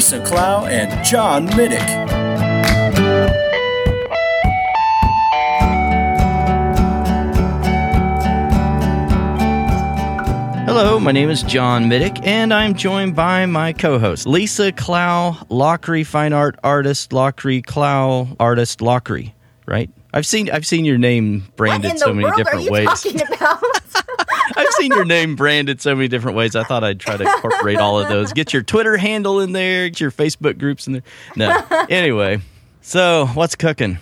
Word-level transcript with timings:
Lisa 0.00 0.24
Clow 0.24 0.64
and 0.64 1.04
John 1.04 1.46
Middick. 1.48 1.78
Hello, 10.64 10.98
my 10.98 11.12
name 11.12 11.28
is 11.28 11.42
John 11.42 11.84
Middick, 11.84 12.18
and 12.26 12.54
I'm 12.54 12.72
joined 12.72 13.14
by 13.14 13.44
my 13.44 13.74
co-host 13.74 14.26
Lisa 14.26 14.72
Clow, 14.72 15.32
Lachri 15.50 16.06
fine 16.06 16.32
art 16.32 16.58
artist, 16.64 17.10
Lachri 17.10 17.62
Clow 17.62 18.34
artist, 18.40 18.78
Lachri. 18.78 19.34
Right? 19.66 19.90
I've 20.14 20.24
seen 20.24 20.48
I've 20.48 20.66
seen 20.66 20.86
your 20.86 20.96
name 20.96 21.46
branded 21.56 21.98
so 21.98 22.14
many 22.14 22.34
different 22.36 22.70
ways. 22.70 23.06
I've 24.56 24.68
seen 24.74 24.90
your 24.92 25.04
name 25.04 25.36
branded 25.36 25.80
so 25.80 25.94
many 25.94 26.08
different 26.08 26.36
ways. 26.36 26.54
I 26.56 26.64
thought 26.64 26.84
I'd 26.84 27.00
try 27.00 27.16
to 27.16 27.24
incorporate 27.24 27.78
all 27.78 27.98
of 28.00 28.08
those. 28.08 28.32
Get 28.32 28.52
your 28.52 28.62
Twitter 28.62 28.96
handle 28.96 29.40
in 29.40 29.52
there, 29.52 29.88
get 29.88 30.00
your 30.00 30.10
Facebook 30.10 30.58
groups 30.58 30.86
in 30.86 30.94
there. 30.94 31.02
No. 31.36 31.66
Anyway, 31.88 32.40
so 32.80 33.26
what's 33.34 33.54
cooking? 33.56 33.98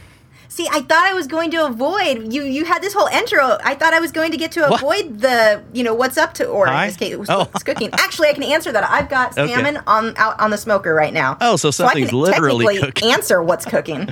See, 0.49 0.67
I 0.73 0.81
thought 0.81 1.07
I 1.07 1.15
was 1.15 1.29
going 1.29 1.53
to 1.53 1.67
avoid 1.67 2.33
you. 2.33 2.43
You 2.43 2.65
had 2.65 2.83
this 2.83 2.93
whole 2.93 3.07
intro. 3.07 3.59
I 3.63 3.77
thought 3.77 3.95
I 3.95 4.01
was 4.01 4.11
going 4.11 4.33
to 4.33 4.37
get 4.37 4.51
to 4.53 4.63
What? 4.63 4.81
avoid 4.83 5.21
the, 5.21 5.63
you 5.73 5.85
know, 5.85 5.95
what's 5.95 6.19
up 6.19 6.35
to, 6.35 6.47
or 6.47 6.67
Hi? 6.67 6.83
in 6.85 6.89
this 6.89 6.97
case, 6.97 7.13
it 7.13 7.19
was 7.21 7.31
Oh. 7.31 7.41
what's 7.53 7.63
cooking. 7.63 7.91
Actually, 7.93 8.29
I 8.29 8.33
can 8.33 8.43
answer 8.43 8.73
that. 8.73 8.83
I've 8.91 9.09
got 9.09 9.39
Okay. 9.39 9.53
salmon 9.55 9.81
on 9.87 10.17
out 10.17 10.41
on 10.41 10.51
the 10.51 10.59
smoker 10.59 10.93
right 10.95 11.13
now. 11.13 11.37
Oh, 11.41 11.55
so 11.55 11.71
something's 11.71 12.09
can 12.11 12.19
literally 12.19 12.79
cooking. 12.81 13.13
answer 13.13 13.41
what's 13.41 13.67
cooking. 13.67 14.09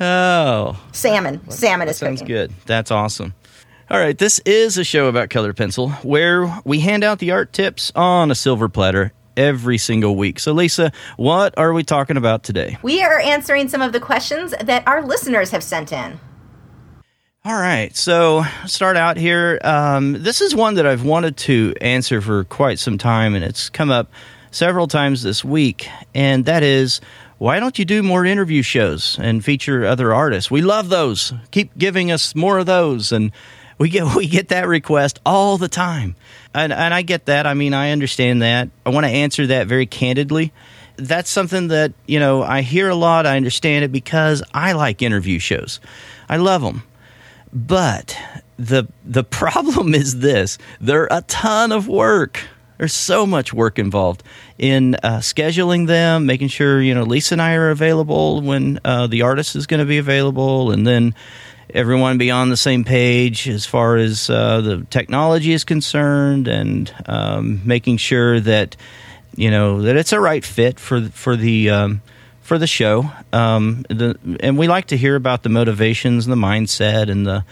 Oh, 0.00 0.80
Salmon. 0.92 1.40
Salmon 1.50 1.88
is 1.88 1.98
sounds 1.98 2.20
cooking. 2.22 2.34
good. 2.34 2.52
That's 2.64 2.90
awesome. 2.90 3.34
All 3.92 3.98
right, 3.98 4.16
this 4.16 4.38
is 4.46 4.78
a 4.78 4.84
show 4.84 5.08
about 5.08 5.28
colored 5.28 5.54
pencil 5.54 5.90
where 5.90 6.46
we 6.64 6.80
hand 6.80 7.04
out 7.04 7.18
the 7.18 7.32
art 7.32 7.52
tips 7.52 7.92
on 7.94 8.30
a 8.30 8.34
silver 8.34 8.70
platter 8.70 9.12
every 9.36 9.76
single 9.76 10.16
week. 10.16 10.38
So, 10.38 10.52
Lisa, 10.52 10.92
what 11.18 11.52
are 11.58 11.74
we 11.74 11.84
talking 11.84 12.16
about 12.16 12.42
today? 12.42 12.78
We 12.80 13.02
are 13.02 13.20
answering 13.20 13.68
some 13.68 13.82
of 13.82 13.92
the 13.92 14.00
questions 14.00 14.54
that 14.58 14.88
our 14.88 15.02
listeners 15.02 15.50
have 15.50 15.62
sent 15.62 15.92
in. 15.92 16.18
All 17.44 17.52
right, 17.52 17.94
so 17.94 18.44
start 18.64 18.96
out 18.96 19.18
here. 19.18 19.60
Um, 19.62 20.22
this 20.22 20.40
is 20.40 20.54
one 20.54 20.76
that 20.76 20.86
I've 20.86 21.04
wanted 21.04 21.36
to 21.38 21.74
answer 21.82 22.22
for 22.22 22.44
quite 22.44 22.78
some 22.78 22.96
time, 22.96 23.34
and 23.34 23.44
it's 23.44 23.68
come 23.68 23.90
up 23.90 24.10
several 24.50 24.88
times 24.88 25.22
this 25.22 25.44
week, 25.44 25.86
and 26.14 26.46
that 26.46 26.62
is 26.62 27.02
why 27.36 27.60
don't 27.60 27.78
you 27.78 27.84
do 27.84 28.02
more 28.02 28.24
interview 28.24 28.62
shows 28.62 29.18
and 29.20 29.44
feature 29.44 29.84
other 29.84 30.14
artists? 30.14 30.50
We 30.50 30.62
love 30.62 30.88
those. 30.88 31.34
Keep 31.50 31.76
giving 31.76 32.10
us 32.10 32.34
more 32.34 32.56
of 32.56 32.64
those, 32.64 33.12
and 33.12 33.32
we 33.78 33.88
get 33.88 34.14
we 34.16 34.26
get 34.26 34.48
that 34.48 34.66
request 34.66 35.20
all 35.24 35.58
the 35.58 35.68
time, 35.68 36.16
and 36.54 36.72
and 36.72 36.94
I 36.94 37.02
get 37.02 37.26
that. 37.26 37.46
I 37.46 37.54
mean, 37.54 37.74
I 37.74 37.90
understand 37.90 38.42
that. 38.42 38.70
I 38.86 38.90
want 38.90 39.04
to 39.04 39.10
answer 39.10 39.46
that 39.48 39.66
very 39.66 39.86
candidly. 39.86 40.52
That's 40.96 41.30
something 41.30 41.68
that 41.68 41.92
you 42.06 42.20
know 42.20 42.42
I 42.42 42.62
hear 42.62 42.88
a 42.88 42.94
lot. 42.94 43.26
I 43.26 43.36
understand 43.36 43.84
it 43.84 43.92
because 43.92 44.42
I 44.52 44.72
like 44.72 45.02
interview 45.02 45.38
shows. 45.38 45.80
I 46.28 46.36
love 46.36 46.62
them. 46.62 46.82
But 47.52 48.16
the 48.58 48.88
the 49.04 49.24
problem 49.40 49.94
is 49.94 50.20
this: 50.20 50.58
they're 50.80 51.08
a 51.10 51.22
ton 51.22 51.72
of 51.72 51.88
work. 51.88 52.40
There's 52.78 52.94
so 52.94 53.26
much 53.26 53.52
work 53.52 53.78
involved 53.78 54.24
in 54.58 54.96
uh, 54.96 55.18
scheduling 55.18 55.86
them, 55.86 56.26
making 56.26 56.48
sure 56.48 56.80
you 56.80 56.94
know 56.94 57.04
Lisa 57.04 57.34
and 57.34 57.42
I 57.42 57.54
are 57.54 57.70
available 57.70 58.40
when 58.40 58.80
uh, 58.84 59.06
the 59.06 59.22
artist 59.22 59.54
is 59.54 59.66
going 59.66 59.80
to 59.80 59.86
be 59.86 59.98
available, 59.98 60.72
and 60.72 60.86
then 60.86 61.14
everyone 61.70 62.18
be 62.18 62.30
on 62.30 62.48
the 62.48 62.56
same 62.56 62.84
page 62.84 63.48
as 63.48 63.66
far 63.66 63.96
as 63.96 64.28
uh, 64.28 64.60
the 64.60 64.86
technology 64.90 65.52
is 65.52 65.64
concerned, 65.64 66.48
and 66.48 66.94
um, 67.06 67.60
making 67.64 67.96
sure 67.96 68.40
that 68.40 68.76
you 69.36 69.50
know 69.50 69.82
that 69.82 69.96
it's 69.96 70.12
a 70.12 70.20
right 70.20 70.44
fit 70.44 70.78
for 70.78 71.02
for 71.08 71.36
the 71.36 71.70
um, 71.70 72.02
for 72.42 72.58
the 72.58 72.66
show. 72.66 73.10
Um, 73.32 73.84
the, 73.88 74.18
and 74.40 74.58
we 74.58 74.68
like 74.68 74.86
to 74.88 74.96
hear 74.96 75.16
about 75.16 75.42
the 75.42 75.48
motivations 75.48 76.26
and 76.26 76.32
the 76.32 76.46
mindset 76.46 77.10
and 77.10 77.26
the 77.26 77.44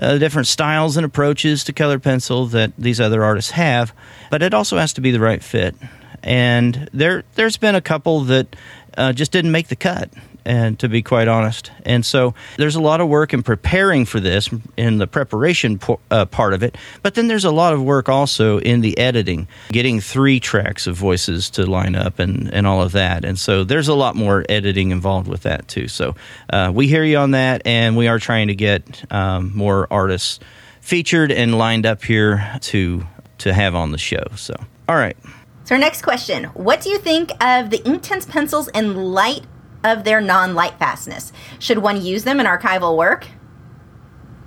uh, 0.00 0.18
different 0.18 0.46
styles 0.46 0.96
and 0.96 1.04
approaches 1.04 1.64
to 1.64 1.72
colored 1.72 2.02
pencil 2.02 2.46
that 2.46 2.72
these 2.78 3.00
other 3.00 3.24
artists 3.24 3.50
have. 3.52 3.92
But 4.30 4.42
it 4.42 4.54
also 4.54 4.78
has 4.78 4.92
to 4.94 5.00
be 5.00 5.10
the 5.10 5.20
right 5.20 5.42
fit. 5.42 5.74
And 6.22 6.88
there, 6.92 7.24
there's 7.34 7.56
been 7.56 7.74
a 7.74 7.80
couple 7.80 8.20
that 8.22 8.56
uh, 8.96 9.12
just 9.12 9.32
didn't 9.32 9.52
make 9.52 9.68
the 9.68 9.76
cut. 9.76 10.10
And 10.48 10.78
to 10.78 10.88
be 10.88 11.02
quite 11.02 11.28
honest, 11.28 11.70
and 11.84 12.06
so 12.06 12.32
there's 12.56 12.74
a 12.74 12.80
lot 12.80 13.02
of 13.02 13.08
work 13.08 13.34
in 13.34 13.42
preparing 13.42 14.06
for 14.06 14.18
this 14.18 14.48
in 14.78 14.96
the 14.96 15.06
preparation 15.06 15.78
po- 15.78 16.00
uh, 16.10 16.24
part 16.24 16.54
of 16.54 16.62
it. 16.62 16.74
But 17.02 17.16
then 17.16 17.28
there's 17.28 17.44
a 17.44 17.50
lot 17.50 17.74
of 17.74 17.82
work 17.82 18.08
also 18.08 18.58
in 18.58 18.80
the 18.80 18.96
editing, 18.96 19.46
getting 19.70 20.00
three 20.00 20.40
tracks 20.40 20.86
of 20.86 20.96
voices 20.96 21.50
to 21.50 21.66
line 21.66 21.94
up 21.94 22.18
and, 22.18 22.50
and 22.54 22.66
all 22.66 22.80
of 22.80 22.92
that. 22.92 23.26
And 23.26 23.38
so 23.38 23.62
there's 23.62 23.88
a 23.88 23.94
lot 23.94 24.16
more 24.16 24.46
editing 24.48 24.90
involved 24.90 25.28
with 25.28 25.42
that 25.42 25.68
too. 25.68 25.86
So 25.86 26.14
uh, 26.48 26.72
we 26.74 26.88
hear 26.88 27.04
you 27.04 27.18
on 27.18 27.32
that, 27.32 27.60
and 27.66 27.94
we 27.94 28.08
are 28.08 28.18
trying 28.18 28.48
to 28.48 28.54
get 28.54 29.04
um, 29.12 29.54
more 29.54 29.86
artists 29.90 30.40
featured 30.80 31.30
and 31.30 31.58
lined 31.58 31.84
up 31.84 32.02
here 32.02 32.58
to 32.62 33.06
to 33.36 33.52
have 33.52 33.74
on 33.74 33.92
the 33.92 33.98
show. 33.98 34.24
So 34.34 34.56
all 34.88 34.96
right. 34.96 35.16
So, 35.64 35.74
our 35.74 35.78
next 35.78 36.00
question 36.00 36.44
What 36.44 36.80
do 36.80 36.88
you 36.88 36.98
think 36.98 37.30
of 37.44 37.68
the 37.68 37.78
Inktense 37.80 38.26
pencils 38.26 38.68
and 38.68 39.12
light 39.12 39.42
of 39.84 40.04
their 40.04 40.20
non 40.20 40.54
light 40.54 40.78
fastness? 40.78 41.32
Should 41.58 41.78
one 41.78 42.02
use 42.02 42.24
them 42.24 42.40
in 42.40 42.46
archival 42.46 42.96
work? 42.96 43.26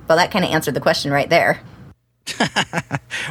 Well, 0.08 0.18
that 0.18 0.31
kind 0.31 0.44
of 0.44 0.52
answered 0.52 0.74
the 0.74 0.81
question 0.81 1.12
right 1.12 1.30
there. 1.30 1.62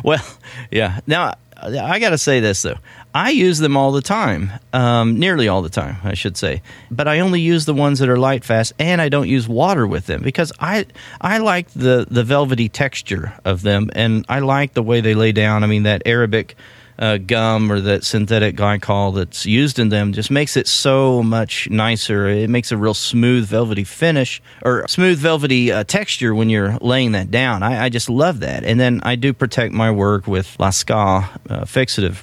Well, 0.05 0.25
yeah. 0.71 1.01
Now 1.07 1.35
I 1.63 1.99
got 1.99 2.11
to 2.11 2.19
say 2.19 2.41
this 2.41 2.63
though. 2.63 2.79
I 3.15 3.31
use 3.31 3.59
them 3.59 3.77
all 3.77 3.93
the 3.93 4.03
time, 4.03 4.53
um, 4.73 5.19
nearly 5.19 5.49
all 5.49 5.63
the 5.63 5.69
time, 5.69 5.97
I 6.05 6.15
should 6.15 6.37
say. 6.37 6.63
But 6.91 7.09
I 7.09 7.21
only 7.21 7.41
use 7.41 7.65
the 7.65 7.75
ones 7.75 7.99
that 7.99 8.09
are 8.09 8.19
light 8.19 8.45
fast, 8.45 8.73
and 8.79 9.03
I 9.03 9.09
don't 9.09 9.29
use 9.29 9.49
water 9.49 9.87
with 9.87 10.07
them 10.07 10.23
because 10.23 10.53
I 10.61 10.87
I 11.21 11.39
like 11.39 11.71
the 11.71 12.07
the 12.11 12.25
velvety 12.25 12.69
texture 12.69 13.33
of 13.45 13.63
them, 13.63 13.91
and 13.95 14.25
I 14.29 14.39
like 14.39 14.75
the 14.75 14.83
way 14.83 15.01
they 15.01 15.15
lay 15.15 15.33
down. 15.33 15.65
I 15.65 15.67
mean 15.67 15.83
that 15.85 16.03
Arabic. 16.07 16.57
Uh, 17.01 17.17
gum 17.17 17.73
or 17.73 17.81
that 17.81 18.05
synthetic 18.05 18.55
glycol 18.55 19.15
that's 19.15 19.47
used 19.47 19.79
in 19.79 19.89
them 19.89 20.13
just 20.13 20.31
makes 20.31 20.55
it 20.55 20.69
so 20.69 21.23
much 21.23 21.67
nicer. 21.71 22.29
It 22.29 22.51
makes 22.51 22.73
a 22.73 22.77
real 22.77 22.93
smooth, 22.93 23.47
velvety 23.47 23.85
finish 23.85 24.43
or 24.63 24.87
smooth, 24.87 25.19
velvety 25.19 25.73
uh, 25.73 25.85
texture 25.85 26.35
when 26.35 26.51
you're 26.51 26.77
laying 26.83 27.13
that 27.13 27.31
down. 27.31 27.63
I, 27.63 27.85
I 27.85 27.89
just 27.89 28.11
love 28.11 28.41
that. 28.41 28.65
And 28.65 28.79
then 28.79 29.01
I 29.03 29.17
do 29.17 29.33
protect 29.33 29.73
my 29.73 29.91
work 29.91 30.27
with 30.27 30.55
Lascaux 30.59 31.25
uh, 31.49 31.61
fixative. 31.65 32.23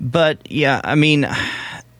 But 0.00 0.50
yeah, 0.50 0.80
I 0.82 0.94
mean, 0.94 1.28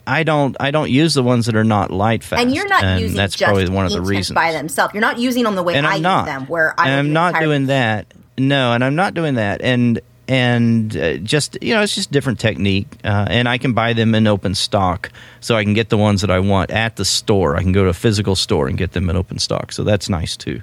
I 0.07 0.23
don't 0.23 0.57
I 0.61 0.71
don't 0.71 0.91
use 0.91 1.13
the 1.13 1.23
ones 1.23 1.45
that 1.47 1.57
are 1.57 1.65
not 1.65 1.91
light 1.91 2.25
fast. 2.25 2.41
And 2.43 2.55
you're 2.55 2.69
not 2.69 3.01
using 3.01 3.17
that's 3.17 3.37
just 3.37 3.47
probably 3.47 3.69
one 3.69 3.85
of 3.87 3.93
the 3.93 4.01
reasons 4.01 4.35
by 4.35 4.53
themselves. 4.53 4.95
You're 4.95 5.01
not 5.01 5.19
using 5.19 5.45
them 5.45 5.57
the 5.57 5.63
way 5.63 5.75
and 5.75 5.87
I 5.87 5.91
I'm 5.91 5.97
use 5.97 6.03
not. 6.03 6.25
them, 6.27 6.47
where 6.47 6.75
I 6.79 6.89
and 6.89 6.99
I'm 7.01 7.13
not 7.13 7.41
doing 7.41 7.67
that. 7.67 8.13
No, 8.37 8.73
and 8.73 8.83
I'm 8.83 8.97
not 8.97 9.15
doing 9.15 9.35
that. 9.35 9.61
And 9.63 10.01
and 10.29 10.97
uh, 10.97 11.17
just 11.19 11.59
you 11.63 11.75
know, 11.75 11.83
it's 11.83 11.95
just 11.95 12.11
different 12.11 12.41
technique. 12.41 12.89
Uh, 13.05 13.27
and 13.29 13.49
I 13.49 13.59
can 13.59 13.73
buy 13.73 13.93
them 13.93 14.15
in 14.15 14.27
open 14.27 14.55
stock, 14.55 15.11
so 15.41 15.57
I 15.57 15.65
can 15.65 15.75
get 15.75 15.89
the 15.91 15.99
ones 15.99 16.21
that 16.21 16.31
I 16.31 16.41
want 16.41 16.71
at 16.71 16.97
the 16.97 17.05
store. 17.05 17.57
I 17.57 17.63
can 17.63 17.73
go 17.73 17.85
to 17.85 17.91
a 17.91 17.95
physical 17.95 18.37
store 18.37 18.69
and 18.69 18.79
get 18.79 18.93
them 18.93 19.11
in 19.11 19.17
open 19.17 19.39
stock. 19.39 19.73
So 19.73 19.85
that's 19.85 20.09
nice 20.09 20.37
too. 20.37 20.63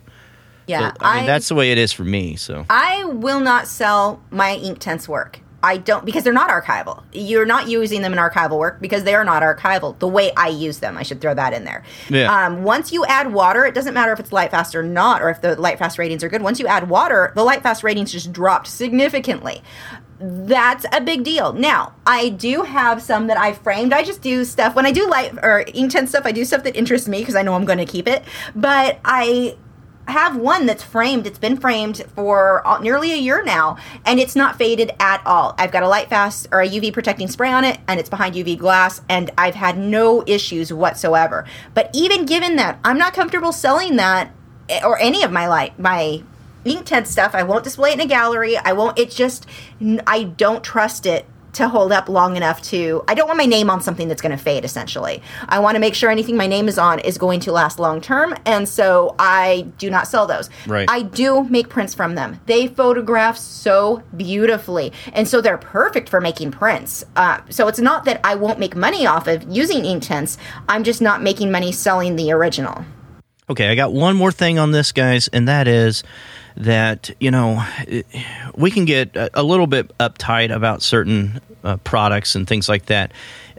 Yeah, 0.67 0.91
So, 0.91 0.97
I 1.01 1.17
mean, 1.17 1.25
that's 1.25 1.47
the 1.49 1.55
way 1.55 1.71
it 1.71 1.77
is 1.77 1.91
for 1.91 2.03
me. 2.03 2.35
So 2.35 2.65
I 2.69 3.03
will 3.05 3.39
not 3.39 3.67
sell 3.67 4.21
my 4.31 4.55
ink 4.55 4.79
Inktense 4.79 5.07
work. 5.07 5.41
I 5.63 5.77
don't 5.77 6.05
because 6.05 6.23
they're 6.23 6.33
not 6.33 6.49
archival. 6.49 7.03
You're 7.13 7.45
not 7.45 7.67
using 7.67 8.01
them 8.01 8.13
in 8.13 8.19
archival 8.19 8.57
work 8.57 8.81
because 8.81 9.03
they 9.03 9.13
are 9.13 9.23
not 9.23 9.43
archival. 9.43 9.97
The 9.99 10.07
way 10.07 10.31
I 10.35 10.47
use 10.47 10.79
them, 10.79 10.97
I 10.97 11.03
should 11.03 11.21
throw 11.21 11.33
that 11.33 11.53
in 11.53 11.65
there. 11.65 11.83
Yeah. 12.09 12.33
Um, 12.33 12.63
once 12.63 12.91
you 12.91 13.05
add 13.05 13.33
water, 13.33 13.65
it 13.65 13.75
doesn't 13.75 13.93
matter 13.93 14.11
if 14.11 14.19
it's 14.19 14.31
light 14.31 14.51
fast 14.51 14.75
or 14.75 14.83
not, 14.83 15.21
or 15.21 15.29
if 15.29 15.41
the 15.41 15.59
light 15.59 15.77
fast 15.79 15.97
ratings 15.97 16.23
are 16.23 16.29
good. 16.29 16.41
Once 16.41 16.59
you 16.59 16.67
add 16.67 16.89
water, 16.89 17.31
the 17.35 17.43
light 17.43 17.61
fast 17.63 17.83
ratings 17.83 18.11
just 18.11 18.31
dropped 18.33 18.67
significantly. 18.67 19.61
That's 20.19 20.85
a 20.93 21.01
big 21.01 21.23
deal. 21.23 21.53
Now, 21.53 21.93
I 22.05 22.29
do 22.29 22.61
have 22.61 23.01
some 23.01 23.27
that 23.27 23.37
I 23.37 23.53
framed. 23.53 23.91
I 23.91 24.03
just 24.03 24.21
do 24.21 24.45
stuff 24.45 24.75
when 24.75 24.85
I 24.85 24.91
do 24.91 25.09
light 25.09 25.33
or 25.41 25.63
Inktense 25.67 26.09
stuff. 26.09 26.25
I 26.25 26.31
do 26.31 26.45
stuff 26.45 26.63
that 26.63 26.75
interests 26.75 27.07
me 27.07 27.19
because 27.19 27.35
I 27.35 27.41
know 27.41 27.55
I'm 27.55 27.65
going 27.65 27.79
to 27.79 27.85
keep 27.85 28.07
it. 28.07 28.23
But 28.55 28.99
I 29.03 29.57
have 30.07 30.35
one 30.35 30.65
that's 30.65 30.83
framed. 30.83 31.27
It's 31.27 31.39
been 31.39 31.57
framed 31.57 32.03
for 32.15 32.63
nearly 32.81 33.13
a 33.13 33.17
year 33.17 33.43
now, 33.43 33.77
and 34.05 34.19
it's 34.19 34.35
not 34.35 34.57
faded 34.57 34.91
at 34.99 35.21
all. 35.25 35.55
I've 35.57 35.71
got 35.71 35.83
a 35.83 35.87
light 35.87 36.09
fast 36.09 36.47
or 36.51 36.61
a 36.61 36.67
UV 36.67 36.93
protecting 36.93 37.27
spray 37.27 37.51
on 37.51 37.63
it, 37.63 37.79
and 37.87 37.99
it's 37.99 38.09
behind 38.09 38.35
UV 38.35 38.57
glass, 38.57 39.01
and 39.09 39.31
I've 39.37 39.55
had 39.55 39.77
no 39.77 40.23
issues 40.27 40.73
whatsoever. 40.73 41.45
But 41.73 41.89
even 41.93 42.25
given 42.25 42.55
that, 42.57 42.79
I'm 42.83 42.97
not 42.97 43.13
comfortable 43.13 43.51
selling 43.51 43.95
that 43.97 44.31
eh, 44.69 44.81
or 44.83 44.99
any 44.99 45.23
of 45.23 45.31
my 45.31 45.47
light 45.47 45.77
my 45.79 46.23
Inktense 46.65 47.07
stuff. 47.07 47.33
I 47.33 47.43
won't 47.43 47.63
display 47.63 47.91
it 47.91 47.95
in 47.95 48.01
a 48.01 48.05
gallery. 48.05 48.55
I 48.57 48.73
won't. 48.73 48.99
It's 48.99 49.15
just 49.15 49.47
I 50.05 50.23
don't 50.23 50.63
trust 50.63 51.05
it 51.05 51.25
to 51.53 51.67
hold 51.67 51.91
up 51.91 52.09
long 52.09 52.35
enough 52.35 52.61
to 52.61 53.03
I 53.07 53.13
don't 53.13 53.27
want 53.27 53.37
my 53.37 53.45
name 53.45 53.69
on 53.69 53.81
something 53.81 54.07
that's 54.07 54.21
going 54.21 54.35
to 54.35 54.43
fade 54.43 54.65
essentially. 54.65 55.21
I 55.49 55.59
want 55.59 55.75
to 55.75 55.79
make 55.79 55.95
sure 55.95 56.09
anything 56.09 56.37
my 56.37 56.47
name 56.47 56.67
is 56.67 56.77
on 56.77 56.99
is 56.99 57.17
going 57.17 57.39
to 57.41 57.51
last 57.51 57.79
long 57.79 58.01
term 58.01 58.35
and 58.45 58.67
so 58.67 59.15
I 59.19 59.67
do 59.77 59.89
not 59.89 60.07
sell 60.07 60.27
those. 60.27 60.49
Right. 60.67 60.89
I 60.89 61.01
do 61.01 61.43
make 61.45 61.69
prints 61.69 61.93
from 61.93 62.15
them. 62.15 62.39
They 62.45 62.67
photograph 62.67 63.37
so 63.37 64.03
beautifully 64.15 64.93
and 65.13 65.27
so 65.27 65.41
they're 65.41 65.57
perfect 65.57 66.09
for 66.09 66.21
making 66.21 66.51
prints. 66.51 67.03
Uh, 67.15 67.41
so 67.49 67.67
it's 67.67 67.79
not 67.79 68.05
that 68.05 68.19
I 68.23 68.35
won't 68.35 68.59
make 68.59 68.75
money 68.75 69.05
off 69.05 69.27
of 69.27 69.43
using 69.43 69.83
Inktense. 69.83 70.37
I'm 70.69 70.83
just 70.83 71.01
not 71.01 71.21
making 71.21 71.51
money 71.51 71.71
selling 71.71 72.15
the 72.15 72.31
original. 72.31 72.85
Okay, 73.51 73.67
I 73.67 73.75
got 73.75 73.91
one 73.91 74.15
more 74.15 74.31
thing 74.31 74.59
on 74.59 74.71
this, 74.71 74.93
guys, 74.93 75.27
and 75.27 75.49
that 75.49 75.67
is 75.67 76.05
that 76.55 77.11
you 77.19 77.31
know 77.31 77.61
we 78.55 78.71
can 78.71 78.85
get 78.85 79.17
a, 79.17 79.43
little 79.43 79.67
bit 79.67 79.91
uptight 79.97 80.55
about 80.55 80.81
certain 80.81 81.41
uh, 81.61 81.75
products 81.83 82.35
and 82.35 82.47
things 82.47 82.69
like 82.69 82.85
that. 82.85 83.11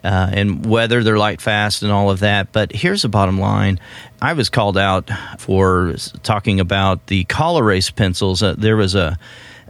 Uh, 0.03 0.31
and 0.33 0.65
whether 0.65 1.05
they're 1.05 1.19
light 1.19 1.43
fast 1.43 1.83
and 1.83 1.93
all 1.93 2.11
of 2.11 2.21
that. 2.21 2.53
But 2.53 2.73
here's 2.73 3.03
the 3.03 3.11
bottom 3.11 3.39
line. 3.39 3.79
I 4.23 4.33
was 4.33 4.49
called 4.49 4.79
out 4.79 5.11
for 5.39 5.95
talking 6.23 6.59
about 6.59 7.07
the 7.09 7.25
Col-Erase 7.25 7.91
pencils. 7.91 8.43
Uh, 8.43 8.55
there 8.57 8.77
was 8.77 8.95
a 8.95 9.19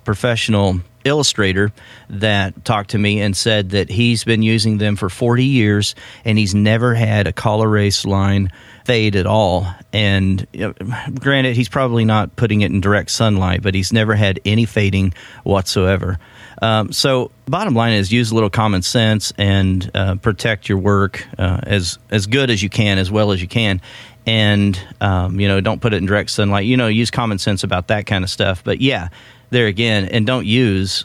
professional 0.04 0.80
illustrator 1.04 1.72
that 2.08 2.64
talked 2.64 2.90
to 2.90 2.98
me 2.98 3.20
and 3.20 3.36
said 3.36 3.70
that 3.70 3.90
he's 3.90 4.22
been 4.24 4.42
using 4.42 4.78
them 4.78 4.94
for 4.94 5.10
40 5.10 5.44
years 5.44 5.94
and 6.24 6.38
he's 6.38 6.54
never 6.54 6.94
had 6.94 7.26
a 7.26 7.32
Col-Erase 7.32 8.06
line 8.06 8.52
fade 8.84 9.16
at 9.16 9.26
all. 9.26 9.66
And 9.92 10.46
you 10.52 10.60
know, 10.60 10.74
granted, 11.20 11.56
he's 11.56 11.68
probably 11.68 12.04
not 12.04 12.34
putting 12.36 12.62
it 12.62 12.70
in 12.70 12.80
direct 12.80 13.10
sunlight, 13.10 13.62
but 13.62 13.74
he's 13.74 13.92
never 13.92 14.14
had 14.14 14.40
any 14.44 14.64
fading 14.64 15.14
whatsoever. 15.44 16.18
Um, 16.60 16.92
so, 16.92 17.30
bottom 17.46 17.74
line 17.74 17.94
is 17.94 18.12
use 18.12 18.30
a 18.30 18.34
little 18.34 18.50
common 18.50 18.82
sense 18.82 19.32
and 19.36 19.90
uh, 19.94 20.14
protect 20.16 20.68
your 20.68 20.78
work 20.78 21.26
uh, 21.38 21.60
as 21.64 21.98
as 22.10 22.26
good 22.26 22.50
as 22.50 22.62
you 22.62 22.68
can, 22.68 22.98
as 22.98 23.10
well 23.10 23.32
as 23.32 23.42
you 23.42 23.48
can. 23.48 23.80
And 24.26 24.78
um, 25.00 25.40
you 25.40 25.48
know, 25.48 25.60
don't 25.60 25.80
put 25.80 25.92
it 25.92 25.96
in 25.96 26.06
direct 26.06 26.30
sunlight. 26.30 26.66
You 26.66 26.76
know, 26.76 26.86
use 26.86 27.10
common 27.10 27.38
sense 27.38 27.64
about 27.64 27.88
that 27.88 28.06
kind 28.06 28.22
of 28.22 28.30
stuff. 28.30 28.62
But 28.62 28.80
yeah, 28.80 29.08
there 29.50 29.66
again, 29.66 30.06
and 30.06 30.26
don't 30.26 30.46
use 30.46 31.04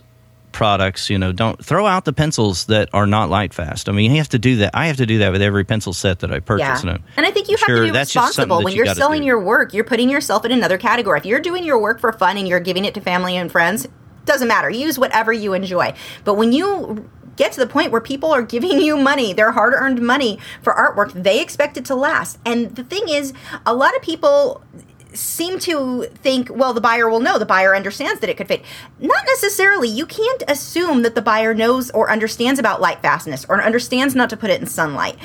products. 0.58 1.10
You 1.12 1.20
know, 1.20 1.32
don't 1.32 1.64
throw 1.64 1.86
out 1.86 2.04
the 2.04 2.14
pencils 2.14 2.66
that 2.66 2.90
are 2.92 3.06
not 3.06 3.30
light 3.30 3.54
fast. 3.54 3.88
I 3.88 3.92
mean, 3.92 4.12
you 4.12 4.18
have 4.18 4.30
to 4.30 4.40
do 4.40 4.58
that. 4.58 4.72
I 4.74 4.88
have 4.88 4.98
to 4.98 5.06
do 5.06 5.20
that 5.20 5.32
with 5.32 5.44
every 5.44 5.64
pencil 5.64 5.94
set 5.94 6.20
that 6.20 6.32
I 6.32 6.40
purchase. 6.40 6.84
Yeah. 6.84 6.92
And, 6.92 7.04
And 7.16 7.26
I 7.26 7.32
think 7.32 7.48
you 7.48 7.58
have 7.58 7.68
to 7.68 7.84
be 7.84 7.92
that's 7.92 8.12
just 8.12 8.34
something 8.34 8.50
responsible 8.50 8.64
when 8.66 8.74
you 8.74 8.84
you're 8.84 8.96
selling 8.96 9.22
do. 9.22 9.28
your 9.28 9.40
work. 9.40 9.74
You're 9.74 9.84
putting 9.84 10.10
yourself 10.10 10.46
in 10.46 10.52
another 10.52 10.80
category. 10.80 11.20
If 11.20 11.26
you're 11.26 11.40
doing 11.40 11.64
your 11.64 11.80
work 11.80 12.00
for 12.00 12.12
fun 12.12 12.38
and 12.38 12.48
you're 12.48 12.60
giving 12.60 12.86
it 12.86 12.96
to 12.96 13.02
family 13.02 13.38
and 13.38 13.52
friends, 13.52 13.88
doesn't 14.26 14.48
matter. 14.48 14.70
Use 14.70 14.98
whatever 14.98 15.32
you 15.32 15.54
enjoy. 15.54 15.94
But 16.24 16.34
when 16.34 16.52
you 16.52 17.08
get 17.36 17.52
to 17.52 17.60
the 17.60 17.68
point 17.68 17.92
where 17.92 18.02
people 18.02 18.32
are 18.34 18.42
giving 18.42 18.82
you 18.82 18.98
money, 18.98 19.34
their 19.34 19.52
hard-earned 19.52 20.02
money 20.02 20.40
for 20.64 20.74
artwork, 20.74 21.14
they 21.14 21.40
expect 21.40 21.78
it 21.78 21.86
to 21.86 21.96
last. 21.96 22.40
And 22.46 22.76
the 22.76 22.84
thing 22.84 23.10
is, 23.10 23.32
a 23.66 23.76
lot 23.76 23.96
of 23.96 24.02
people 24.02 24.64
seem 25.18 25.60
to 25.60 26.04
think, 26.16 26.50
well, 26.54 26.74
the 26.74 26.82
buyer 26.82 27.10
will 27.10 27.20
know. 27.20 27.38
The 27.40 27.46
buyer 27.46 27.76
understands 27.76 28.20
that 28.22 28.30
it 28.30 28.38
could 28.38 28.48
fade. 28.48 28.64
Not 29.00 29.24
necessarily. 29.28 29.88
You 29.90 30.06
can't 30.06 30.44
assume 30.48 31.02
that 31.02 31.16
the 31.16 31.22
buyer 31.22 31.54
knows 31.54 31.90
or 31.92 32.10
understands 32.12 32.60
about 32.60 32.80
light 32.82 33.02
fastness 33.02 33.46
or 33.50 33.62
understands 33.62 34.16
not 34.16 34.30
to 34.30 34.38
put 34.38 34.50
it 34.50 34.62
in 34.62 34.68
sunlight. 34.68 35.18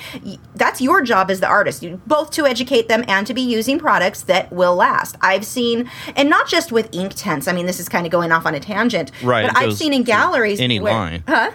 That's 0.54 0.80
your 0.80 1.02
job 1.02 1.30
as 1.30 1.40
the 1.40 1.46
artist, 1.46 1.82
you, 1.82 2.00
both 2.06 2.30
to 2.32 2.46
educate 2.46 2.88
them 2.88 3.04
and 3.08 3.26
to 3.26 3.34
be 3.34 3.42
using 3.42 3.78
products 3.78 4.22
that 4.22 4.52
will 4.52 4.74
last. 4.74 5.16
I've 5.20 5.44
seen, 5.44 5.90
and 6.16 6.28
not 6.30 6.48
just 6.48 6.72
with 6.72 6.90
Inktense. 6.92 7.48
I 7.48 7.52
mean, 7.52 7.66
this 7.66 7.80
is 7.80 7.88
kind 7.88 8.06
of 8.06 8.12
going 8.12 8.32
off 8.32 8.46
on 8.46 8.54
a 8.54 8.60
tangent. 8.60 9.10
Right, 9.22 9.46
But 9.46 9.56
I've 9.56 9.74
seen 9.74 9.92
in 9.92 10.02
galleries. 10.02 10.60
any 10.60 10.80
where- 10.80 10.92
line. 10.92 11.24
Huh? 11.28 11.50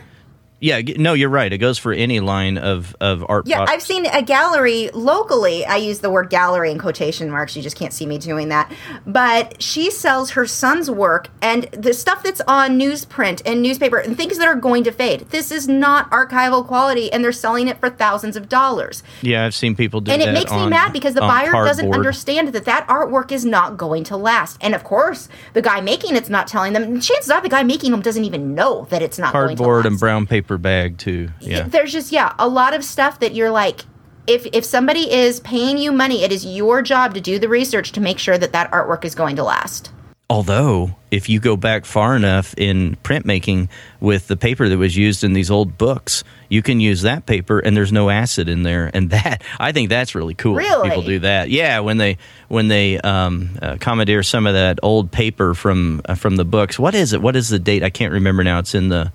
Yeah, 0.60 0.82
no, 0.98 1.14
you're 1.14 1.30
right. 1.30 1.54
It 1.54 1.60
goes 1.60 1.78
for 1.78 1.94
any 1.94 2.20
line 2.20 2.58
of 2.58 2.96
of 3.00 3.24
art. 3.30 3.48
Yeah, 3.48 3.58
products. 3.58 3.74
I've 3.74 3.82
seen 3.84 4.06
a 4.08 4.24
gallery 4.24 4.90
locally. 4.94 5.66
I 5.66 5.76
use 5.76 6.00
the 6.00 6.10
word 6.10 6.32
gallery 6.32 6.72
in 6.72 6.80
quotation 6.80 7.30
marks. 7.30 7.56
You 7.56 7.62
just 7.62 7.76
can't 7.76 7.94
see 7.94 8.08
me 8.08 8.18
doing 8.18 8.50
that. 8.50 8.72
But 9.06 9.62
she 9.62 9.92
sells 9.92 10.32
her 10.32 10.48
son's 10.48 10.90
work 10.90 11.30
and 11.44 11.66
the 11.66 11.94
stuff 11.94 12.24
that's 12.24 12.42
on 12.48 12.80
newsprint 12.80 13.44
and 13.46 13.62
newspaper 13.62 13.98
and 13.98 14.18
things 14.18 14.40
that 14.40 14.48
are 14.48 14.56
going 14.56 14.84
to 14.86 14.92
fade. 14.92 15.22
This 15.30 15.52
is 15.52 15.68
not 15.68 16.10
archival 16.10 16.66
quality, 16.66 17.12
and 17.14 17.24
they're 17.24 17.32
selling 17.32 17.68
it 17.68 17.80
for 17.80 17.90
thousands 17.90 18.36
of 18.36 18.50
dollars. 18.50 19.04
Yeah, 19.22 19.46
I've 19.46 19.54
seen 19.54 19.76
people 19.76 20.02
do 20.02 20.10
that. 20.10 20.20
And 20.20 20.30
it 20.30 20.34
makes 20.34 20.52
me 20.52 20.68
mad 20.68 20.92
because 20.92 21.14
the 21.14 21.22
on 21.22 21.28
buyer 21.28 21.52
doesn't 21.52 21.94
understand 21.94 22.48
that 22.50 22.66
that 22.66 22.88
artwork 22.88 23.32
is 23.32 23.46
not 23.46 23.78
going 23.78 24.04
to 24.06 24.18
last. 24.18 24.58
And 24.62 24.74
of 24.74 24.84
course, 24.84 25.30
the 25.54 25.62
guy 25.62 25.82
making 25.82 26.16
it's 26.16 26.30
not 26.30 26.48
telling 26.48 26.74
them. 26.74 26.82
And 26.82 27.04
chances 27.04 27.30
are 27.30 27.42
the 27.42 27.50
guy 27.50 27.62
making 27.62 27.92
them 27.92 28.02
doesn't 28.02 28.26
even 28.26 28.56
know 28.56 28.88
that 28.90 29.04
it's 29.04 29.20
not 29.20 29.34
going 29.34 29.56
to 29.56 29.64
Cardboard 29.64 29.86
last 29.86 29.92
and 29.92 30.00
brown 30.00 30.26
paper 30.26 30.47
bag 30.56 30.98
too. 30.98 31.30
Yeah. 31.42 31.64
there's 31.64 31.92
just 31.92 32.14
yeah 32.14 32.34
a 32.40 32.48
lot 32.48 32.74
of 32.74 32.86
stuff 32.86 33.20
that 33.20 33.36
you're 33.36 33.52
like 33.52 33.82
if 34.28 34.46
if 34.54 34.64
somebody 34.64 35.12
is 35.12 35.42
paying 35.42 35.78
you 35.78 35.92
money 35.92 36.24
it 36.24 36.32
is 36.32 36.46
your 36.46 36.82
job 36.82 37.16
to 37.16 37.22
do 37.22 37.40
the 37.40 37.50
research 37.50 37.92
to 37.94 38.00
make 38.00 38.20
sure 38.20 38.38
that 38.38 38.54
that 38.54 38.72
artwork 38.72 39.04
is 39.04 39.16
going 39.16 39.36
to 39.36 39.44
last 39.44 39.92
Although, 40.30 40.94
if 41.10 41.30
you 41.30 41.40
go 41.40 41.56
back 41.56 41.86
far 41.86 42.14
enough 42.14 42.54
in 42.58 42.98
printmaking 43.02 43.70
with 44.02 44.28
the 44.28 44.36
paper 44.36 44.68
that 44.68 44.78
was 44.78 44.98
used 44.98 45.24
in 45.24 45.32
these 45.32 45.50
old 45.50 45.78
books, 45.78 46.26
you 46.50 46.62
can 46.62 46.82
use 46.82 47.04
that 47.04 47.26
paper 47.26 47.60
and 47.60 47.78
there's 47.78 47.94
no 47.94 48.10
acid 48.10 48.50
in 48.50 48.64
there. 48.64 48.92
And 48.94 49.10
that 49.12 49.42
I 49.58 49.72
think 49.72 49.88
that's 49.88 50.16
really 50.16 50.34
cool. 50.34 50.56
Really? 50.56 50.90
People 50.90 51.04
do 51.04 51.20
that. 51.20 51.50
Yeah, 51.50 51.80
when 51.80 51.98
they 51.98 52.18
when 52.50 52.68
they 52.68 53.00
um, 53.00 53.58
uh, 53.62 53.78
commandeer 53.80 54.22
some 54.22 54.48
of 54.48 54.54
that 54.54 54.80
old 54.84 55.14
paper 55.14 55.54
from 55.54 56.02
uh, 56.04 56.16
from 56.16 56.36
the 56.36 56.46
books. 56.46 56.78
What 56.78 56.94
is 56.94 57.14
it? 57.14 57.22
What 57.22 57.38
is 57.38 57.48
the 57.48 57.60
date? 57.60 57.82
I 57.82 57.90
can't 57.90 58.12
remember 58.12 58.44
now. 58.44 58.60
It's 58.60 58.76
in 58.76 58.90
the 58.90 59.14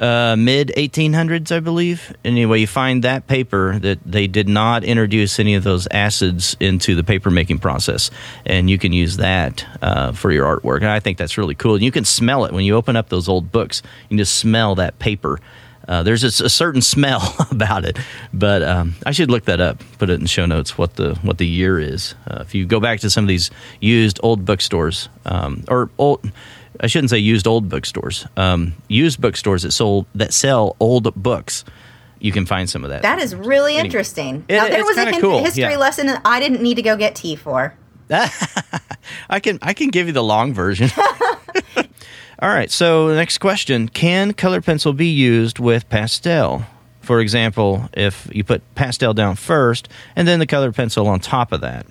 uh, 0.00 0.36
mid 0.36 0.72
1800s, 0.76 1.54
I 1.54 1.60
believe. 1.60 2.14
Anyway, 2.24 2.60
you 2.60 2.66
find 2.66 3.04
that 3.04 3.26
paper 3.26 3.78
that 3.78 3.98
they 4.04 4.26
did 4.26 4.48
not 4.48 4.84
introduce 4.84 5.38
any 5.38 5.54
of 5.54 5.64
those 5.64 5.88
acids 5.90 6.56
into 6.60 6.94
the 6.94 7.04
paper 7.04 7.30
making 7.30 7.58
process, 7.58 8.10
and 8.44 8.68
you 8.68 8.78
can 8.78 8.92
use 8.92 9.16
that 9.16 9.66
uh, 9.82 10.12
for 10.12 10.30
your 10.32 10.44
artwork. 10.44 10.78
And 10.78 10.88
I 10.88 11.00
think 11.00 11.18
that's 11.18 11.38
really 11.38 11.54
cool. 11.54 11.74
And 11.74 11.84
you 11.84 11.92
can 11.92 12.04
smell 12.04 12.44
it 12.44 12.52
when 12.52 12.64
you 12.64 12.74
open 12.74 12.96
up 12.96 13.08
those 13.08 13.28
old 13.28 13.50
books. 13.52 13.82
You 14.04 14.08
can 14.08 14.18
just 14.18 14.36
smell 14.36 14.74
that 14.76 14.98
paper. 14.98 15.40
Uh, 15.88 16.02
there's 16.02 16.24
a 16.24 16.48
certain 16.48 16.82
smell 16.82 17.34
about 17.50 17.84
it, 17.84 17.98
but 18.34 18.62
um, 18.62 18.94
I 19.04 19.12
should 19.12 19.30
look 19.30 19.44
that 19.44 19.60
up. 19.60 19.82
Put 19.98 20.10
it 20.10 20.20
in 20.20 20.26
show 20.26 20.46
notes 20.46 20.76
what 20.76 20.96
the 20.96 21.14
what 21.22 21.38
the 21.38 21.46
year 21.46 21.78
is. 21.78 22.14
Uh, 22.28 22.38
if 22.40 22.54
you 22.54 22.66
go 22.66 22.80
back 22.80 23.00
to 23.00 23.10
some 23.10 23.24
of 23.24 23.28
these 23.28 23.50
used 23.80 24.18
old 24.22 24.44
bookstores 24.44 25.08
um, 25.24 25.64
or 25.68 25.90
old. 25.98 26.30
I 26.78 26.88
shouldn't 26.88 27.08
say 27.08 27.16
used 27.18 27.46
old 27.46 27.70
bookstores. 27.70 28.26
Um, 28.36 28.74
used 28.88 29.18
bookstores 29.18 29.62
that 29.62 29.70
sold 29.72 30.04
that 30.14 30.34
sell 30.34 30.76
old 30.78 31.14
books. 31.14 31.64
You 32.18 32.32
can 32.32 32.44
find 32.46 32.68
some 32.68 32.82
of 32.84 32.90
that. 32.90 33.02
that 33.02 33.18
is 33.18 33.34
really 33.34 33.76
interesting 33.76 34.44
It- 34.48 34.56
now 34.56 34.68
there 34.68 34.84
was 34.84 34.96
a 34.96 35.20
cool, 35.20 35.44
history 35.44 35.62
yeah. 35.64 35.76
lesson 35.76 36.06
that 36.06 36.22
i 36.24 36.40
didn't 36.40 36.62
need 36.62 36.76
to 36.76 36.82
go 36.82 36.96
get 36.96 37.14
tea 37.14 37.36
for 37.36 37.74
I 39.28 39.40
can 39.40 39.58
I 39.62 39.74
can 39.74 39.88
give 39.88 40.06
you 40.06 40.12
the 40.12 40.22
long 40.22 40.54
version. 40.54 40.88
All 42.40 42.48
right. 42.48 42.70
So 42.70 43.08
next 43.14 43.38
question: 43.38 43.88
Can 43.88 44.32
color 44.32 44.60
pencil 44.60 44.92
be 44.92 45.08
used 45.08 45.58
with 45.58 45.88
pastel? 45.88 46.64
For 47.00 47.20
example, 47.20 47.88
if 47.92 48.28
you 48.32 48.42
put 48.42 48.62
pastel 48.74 49.14
down 49.14 49.36
first 49.36 49.88
and 50.16 50.26
then 50.26 50.40
the 50.40 50.46
color 50.46 50.72
pencil 50.72 51.06
on 51.06 51.20
top 51.20 51.52
of 51.52 51.60
that. 51.60 51.86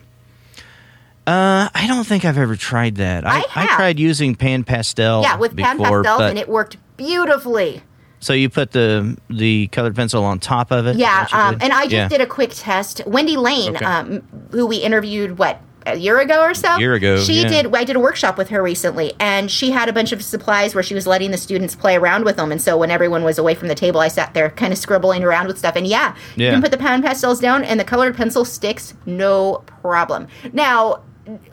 Uh, 1.25 1.70
I 1.74 1.88
don't 1.88 2.04
think 2.06 2.24
I've 2.25 2.38
ever 2.38 2.56
tried 2.56 2.96
that. 2.98 3.25
I, 3.25 3.38
I 3.56 3.62
have. 3.66 3.70
tried 3.78 4.00
using 4.00 4.36
pan 4.36 4.64
pastel. 4.64 5.24
yeah 5.24 5.38
with 5.38 5.58
pan 5.58 5.78
before, 5.78 6.04
pastels 6.04 6.20
but- 6.20 6.30
and 6.32 6.38
it 6.38 6.48
worked 6.50 6.78
beautifully 6.98 7.82
So 8.20 8.34
you 8.34 8.48
put 8.50 8.72
the 8.72 9.18
the 9.30 9.68
colored 9.68 9.96
pencil 9.96 10.24
on 10.24 10.38
top 10.40 10.70
of 10.72 10.86
it. 10.86 10.98
yeah 10.98 11.25
Is 11.25 11.32
that 11.32 11.38
what 11.38 11.50
you 11.52 11.56
um, 11.56 11.58
and 11.62 11.74
i 11.74 11.84
just 11.84 11.94
Yeah. 11.94 12.08
did 12.10 12.22
a 12.22 12.28
quick 12.28 12.52
test 12.54 13.02
wendy 13.08 13.38
Layne 13.38 13.75
Okay. 13.75 13.86
um, 13.86 14.22
who 14.52 14.68
we 14.68 14.78
interviewed 14.78 15.40
what 15.40 15.60
a 15.86 15.96
year 15.96 16.20
ago 16.20 16.42
or 16.42 16.54
so 16.54 16.77
Year 16.77 16.94
ago, 16.94 17.22
she 17.22 17.42
yeah. 17.42 17.48
did 17.48 17.75
i 17.75 17.84
did 17.84 17.96
a 17.96 18.00
workshop 18.00 18.38
with 18.38 18.50
her 18.50 18.62
recently 18.62 19.13
and 19.20 19.50
she 19.51 19.72
had 19.72 19.89
a 19.89 19.94
bunch 19.94 20.12
of 20.12 20.24
supplies 20.24 20.74
where 20.74 20.84
she 20.84 20.94
was 20.94 21.06
letting 21.06 21.32
the 21.32 21.38
students 21.38 21.75
play 21.75 21.96
around 21.96 22.25
with 22.25 22.38
them. 22.38 22.51
And 22.51 22.62
so 22.62 22.77
when 22.77 22.92
everyone 22.92 23.24
was 23.24 23.38
away 23.38 23.56
from 23.56 23.68
the 23.68 23.75
table 23.75 24.00
i 24.00 24.08
sat 24.08 24.34
there 24.34 24.50
kind 24.50 24.74
of 24.74 24.80
scribbling 24.80 25.24
around 25.24 25.48
with 25.48 25.58
stuff. 25.58 25.75
And 25.75 25.88
yeah, 25.88 26.15
you 26.36 26.50
can 26.51 26.62
put 26.62 26.72
the 26.72 26.77
pan 26.77 27.01
pastels 27.01 27.39
down 27.39 27.63
and 27.63 27.80
the 27.80 27.84
colored 27.84 28.15
pencil 28.15 28.46
sticks 28.46 28.94
no 29.06 29.63
problem. 29.82 30.27
Now 30.54 31.04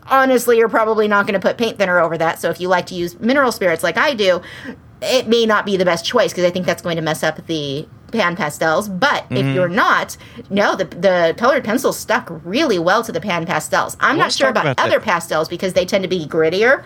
honestly 0.09 0.59
you're 0.59 0.69
probably 0.69 1.09
not 1.09 1.27
going 1.27 1.39
to 1.39 1.41
put 1.41 1.57
paint 1.57 1.79
thinner 1.79 1.99
over 1.99 2.19
that. 2.19 2.39
So 2.41 2.51
if 2.51 2.61
you 2.61 2.69
like 2.69 2.87
to 2.87 2.95
use 2.95 3.19
mineral 3.21 3.53
spirits 3.53 3.83
like 3.83 3.97
i 3.97 4.15
do 4.15 4.41
it 5.03 5.27
may 5.27 5.45
not 5.45 5.67
be 5.67 5.77
the 5.77 5.85
best 5.85 6.05
choice 6.05 6.33
because 6.33 6.45
i 6.45 6.51
think 6.51 6.65
that's 6.65 6.83
going 6.83 6.97
to 6.97 7.03
mess 7.03 7.23
up 7.23 7.45
the 7.47 7.87
pan 8.13 8.37
pastels, 8.37 8.89
but 8.89 9.25
Mm-hmm. 9.25 9.37
if 9.37 9.55
you're 9.55 9.69
not, 9.69 10.17
no, 10.51 10.77
the 10.77 10.85
the 10.85 11.35
colored 11.39 11.65
pencils 11.65 11.99
stuck 11.99 12.29
really 12.45 12.79
well 12.79 13.03
to 13.03 13.13
the 13.13 13.21
pan 13.21 13.47
pastels. 13.47 13.97
I'm 14.01 14.19
not 14.19 14.33
sure 14.33 14.49
about, 14.49 14.67
about 14.67 14.87
other 14.87 15.01
pastels 15.01 15.49
because 15.49 15.73
they 15.73 15.87
tend 15.87 16.03
to 16.03 16.09
be 16.09 16.27
grittier. 16.27 16.85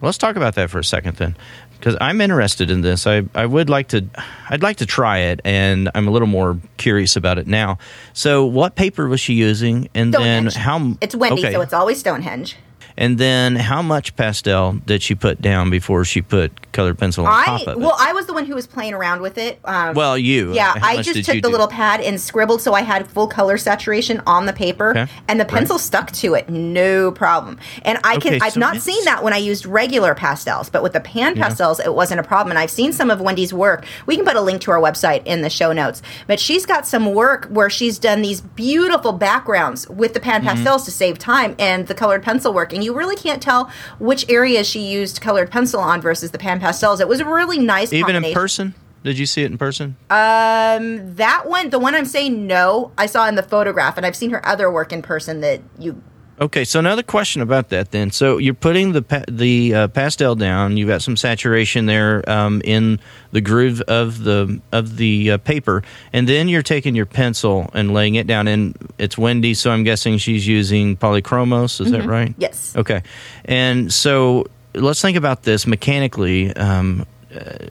Let's 0.00 0.18
talk 0.18 0.36
about 0.36 0.54
that 0.56 0.70
for 0.70 0.78
a 0.78 0.84
second 0.84 1.16
then, 1.16 1.36
because 1.78 1.96
I'm 2.00 2.20
interested 2.20 2.70
in 2.70 2.80
this. 2.82 3.06
I, 3.06 3.22
I 3.34 3.46
would 3.46 3.70
like 3.70 3.88
to, 3.88 4.04
I'd 4.50 4.62
like 4.62 4.78
to 4.78 4.86
try 4.86 5.18
it, 5.18 5.40
and 5.44 5.88
I'm 5.94 6.08
a 6.08 6.10
little 6.10 6.28
more 6.28 6.58
curious 6.76 7.16
about 7.16 7.38
it 7.38 7.46
now. 7.46 7.78
So, 8.12 8.44
what 8.44 8.74
paper 8.76 9.08
was 9.08 9.20
she 9.20 9.34
using, 9.34 9.88
and 9.94 10.12
then 10.12 10.46
how? 10.46 10.94
It's 11.00 11.14
Wendy, 11.14 11.42
okay. 11.42 11.52
so 11.52 11.60
it's 11.60 11.72
always 11.72 12.00
Stonehenge. 12.00 12.56
And 12.96 13.18
then 13.18 13.56
how 13.56 13.82
much 13.82 14.14
pastel 14.16 14.72
did 14.86 15.02
she 15.02 15.14
put 15.14 15.40
down 15.42 15.70
before 15.70 16.04
she 16.04 16.22
put 16.22 16.52
colored 16.72 16.98
pencil 16.98 17.26
on 17.26 17.32
I 17.32 17.44
top 17.44 17.60
of 17.68 17.68
it? 17.68 17.78
well, 17.80 17.96
I 17.98 18.12
was 18.12 18.26
the 18.26 18.32
one 18.32 18.44
who 18.46 18.54
was 18.54 18.66
playing 18.66 18.94
around 18.94 19.20
with 19.20 19.38
it. 19.38 19.58
Um, 19.64 19.94
Well, 19.94 20.16
you. 20.18 20.52
Yeah, 20.54 20.74
I 20.82 21.02
just 21.02 21.24
took 21.24 21.36
the 21.36 21.40
do? 21.42 21.48
little 21.48 21.68
pad 21.68 22.00
and 22.00 22.20
scribbled 22.20 22.62
so 22.62 22.72
I 22.74 22.82
had 22.82 23.06
full 23.06 23.26
color 23.28 23.56
saturation 23.58 24.20
on 24.26 24.46
the 24.46 24.52
paper, 24.52 24.90
Okay. 24.90 25.06
and 25.28 25.38
the 25.40 25.44
pencil 25.44 25.78
stuck 25.78 26.10
to 26.12 26.34
it, 26.34 26.48
no 26.48 27.10
problem. 27.12 27.58
And 27.82 27.98
I 28.04 28.16
can 28.18 28.34
Okay, 28.34 28.40
I've 28.44 28.52
so 28.54 28.60
not 28.60 28.76
it's- 28.76 28.84
seen 28.84 29.04
that 29.04 29.22
when 29.22 29.32
I 29.32 29.38
used 29.38 29.66
regular 29.66 30.14
pastels, 30.14 30.68
but 30.68 30.82
with 30.82 30.92
the 30.92 31.00
pan 31.00 31.34
pastels, 31.36 31.80
it 31.80 31.94
wasn't 31.94 32.20
a 32.20 32.24
problem. 32.24 32.50
And 32.50 32.58
I've 32.58 32.70
seen 32.70 32.92
some 32.92 33.10
of 33.10 33.20
Wendy's 33.20 33.52
work. 33.54 33.84
We 34.06 34.16
can 34.16 34.24
put 34.24 34.36
a 34.36 34.40
link 34.40 34.60
to 34.62 34.70
our 34.72 34.80
website 34.80 35.22
in 35.24 35.42
the 35.42 35.50
show 35.50 35.72
notes. 35.72 36.02
But 36.26 36.38
she's 36.40 36.66
got 36.66 36.86
some 36.86 37.12
work 37.14 37.46
where 37.50 37.70
she's 37.70 37.98
done 37.98 38.22
these 38.22 38.40
beautiful 38.40 39.12
backgrounds 39.12 39.88
with 39.88 40.14
the 40.14 40.20
pan 40.20 40.34
Mm-hmm. 40.34 40.48
pastels 40.48 40.84
to 40.84 40.90
save 40.90 41.18
time 41.18 41.54
and 41.58 41.86
the 41.86 41.94
colored 41.94 42.22
pencil 42.22 42.52
work, 42.52 42.72
and 42.72 42.82
you 42.84 42.94
really 42.94 43.16
can't 43.16 43.42
tell 43.42 43.70
which 43.98 44.28
areas 44.28 44.66
she 44.66 44.80
used 44.80 45.20
colored 45.20 45.50
pencil 45.50 45.80
on 45.80 46.00
versus 46.00 46.30
the 46.30 46.38
pan 46.38 46.60
pastels. 46.60 47.00
It 47.00 47.08
was 47.08 47.20
a 47.20 47.24
really 47.24 47.58
nice 47.58 47.92
Even 47.92 48.22
in 48.22 48.34
person? 48.34 48.74
Did 49.02 49.18
you 49.18 49.26
see 49.26 49.42
it 49.42 49.50
in 49.50 49.58
person? 49.58 49.96
Um, 50.08 51.14
that 51.16 51.42
one, 51.44 51.68
the 51.68 51.78
one 51.78 51.94
I'm 51.94 52.06
saying 52.06 52.46
no, 52.46 52.90
I 52.96 53.04
saw 53.04 53.28
in 53.28 53.34
the 53.34 53.42
photograph, 53.42 53.98
and 53.98 54.06
I've 54.06 54.16
seen 54.16 54.30
her 54.30 54.44
other 54.46 54.70
work 54.70 54.92
in 54.92 55.02
person 55.02 55.40
that 55.40 55.60
you. 55.78 56.02
Okay, 56.40 56.64
so 56.64 56.80
another 56.80 57.04
question 57.04 57.42
about 57.42 57.68
that 57.68 57.92
then. 57.92 58.10
So 58.10 58.38
you're 58.38 58.54
putting 58.54 58.92
the 58.92 59.02
pa- 59.02 59.24
the 59.28 59.74
uh, 59.74 59.88
pastel 59.88 60.34
down. 60.34 60.76
You've 60.76 60.88
got 60.88 61.00
some 61.00 61.16
saturation 61.16 61.86
there 61.86 62.28
um, 62.28 62.60
in 62.64 62.98
the 63.30 63.40
groove 63.40 63.80
of 63.82 64.24
the 64.24 64.60
of 64.72 64.96
the 64.96 65.32
uh, 65.32 65.38
paper, 65.38 65.84
and 66.12 66.28
then 66.28 66.48
you're 66.48 66.62
taking 66.62 66.96
your 66.96 67.06
pencil 67.06 67.70
and 67.72 67.94
laying 67.94 68.16
it 68.16 68.26
down. 68.26 68.48
And 68.48 68.76
it's 68.98 69.16
Wendy, 69.16 69.54
so 69.54 69.70
I'm 69.70 69.84
guessing 69.84 70.18
she's 70.18 70.46
using 70.46 70.96
polychromos. 70.96 71.80
Is 71.80 71.92
that 71.92 72.04
right? 72.04 72.34
Yes. 72.36 72.74
Okay, 72.76 73.02
and 73.44 73.92
so 73.92 74.46
let's 74.74 75.00
think 75.00 75.16
about 75.16 75.44
this 75.44 75.68
mechanically. 75.68 76.54
Um, 76.56 77.06
uh, 77.34 77.68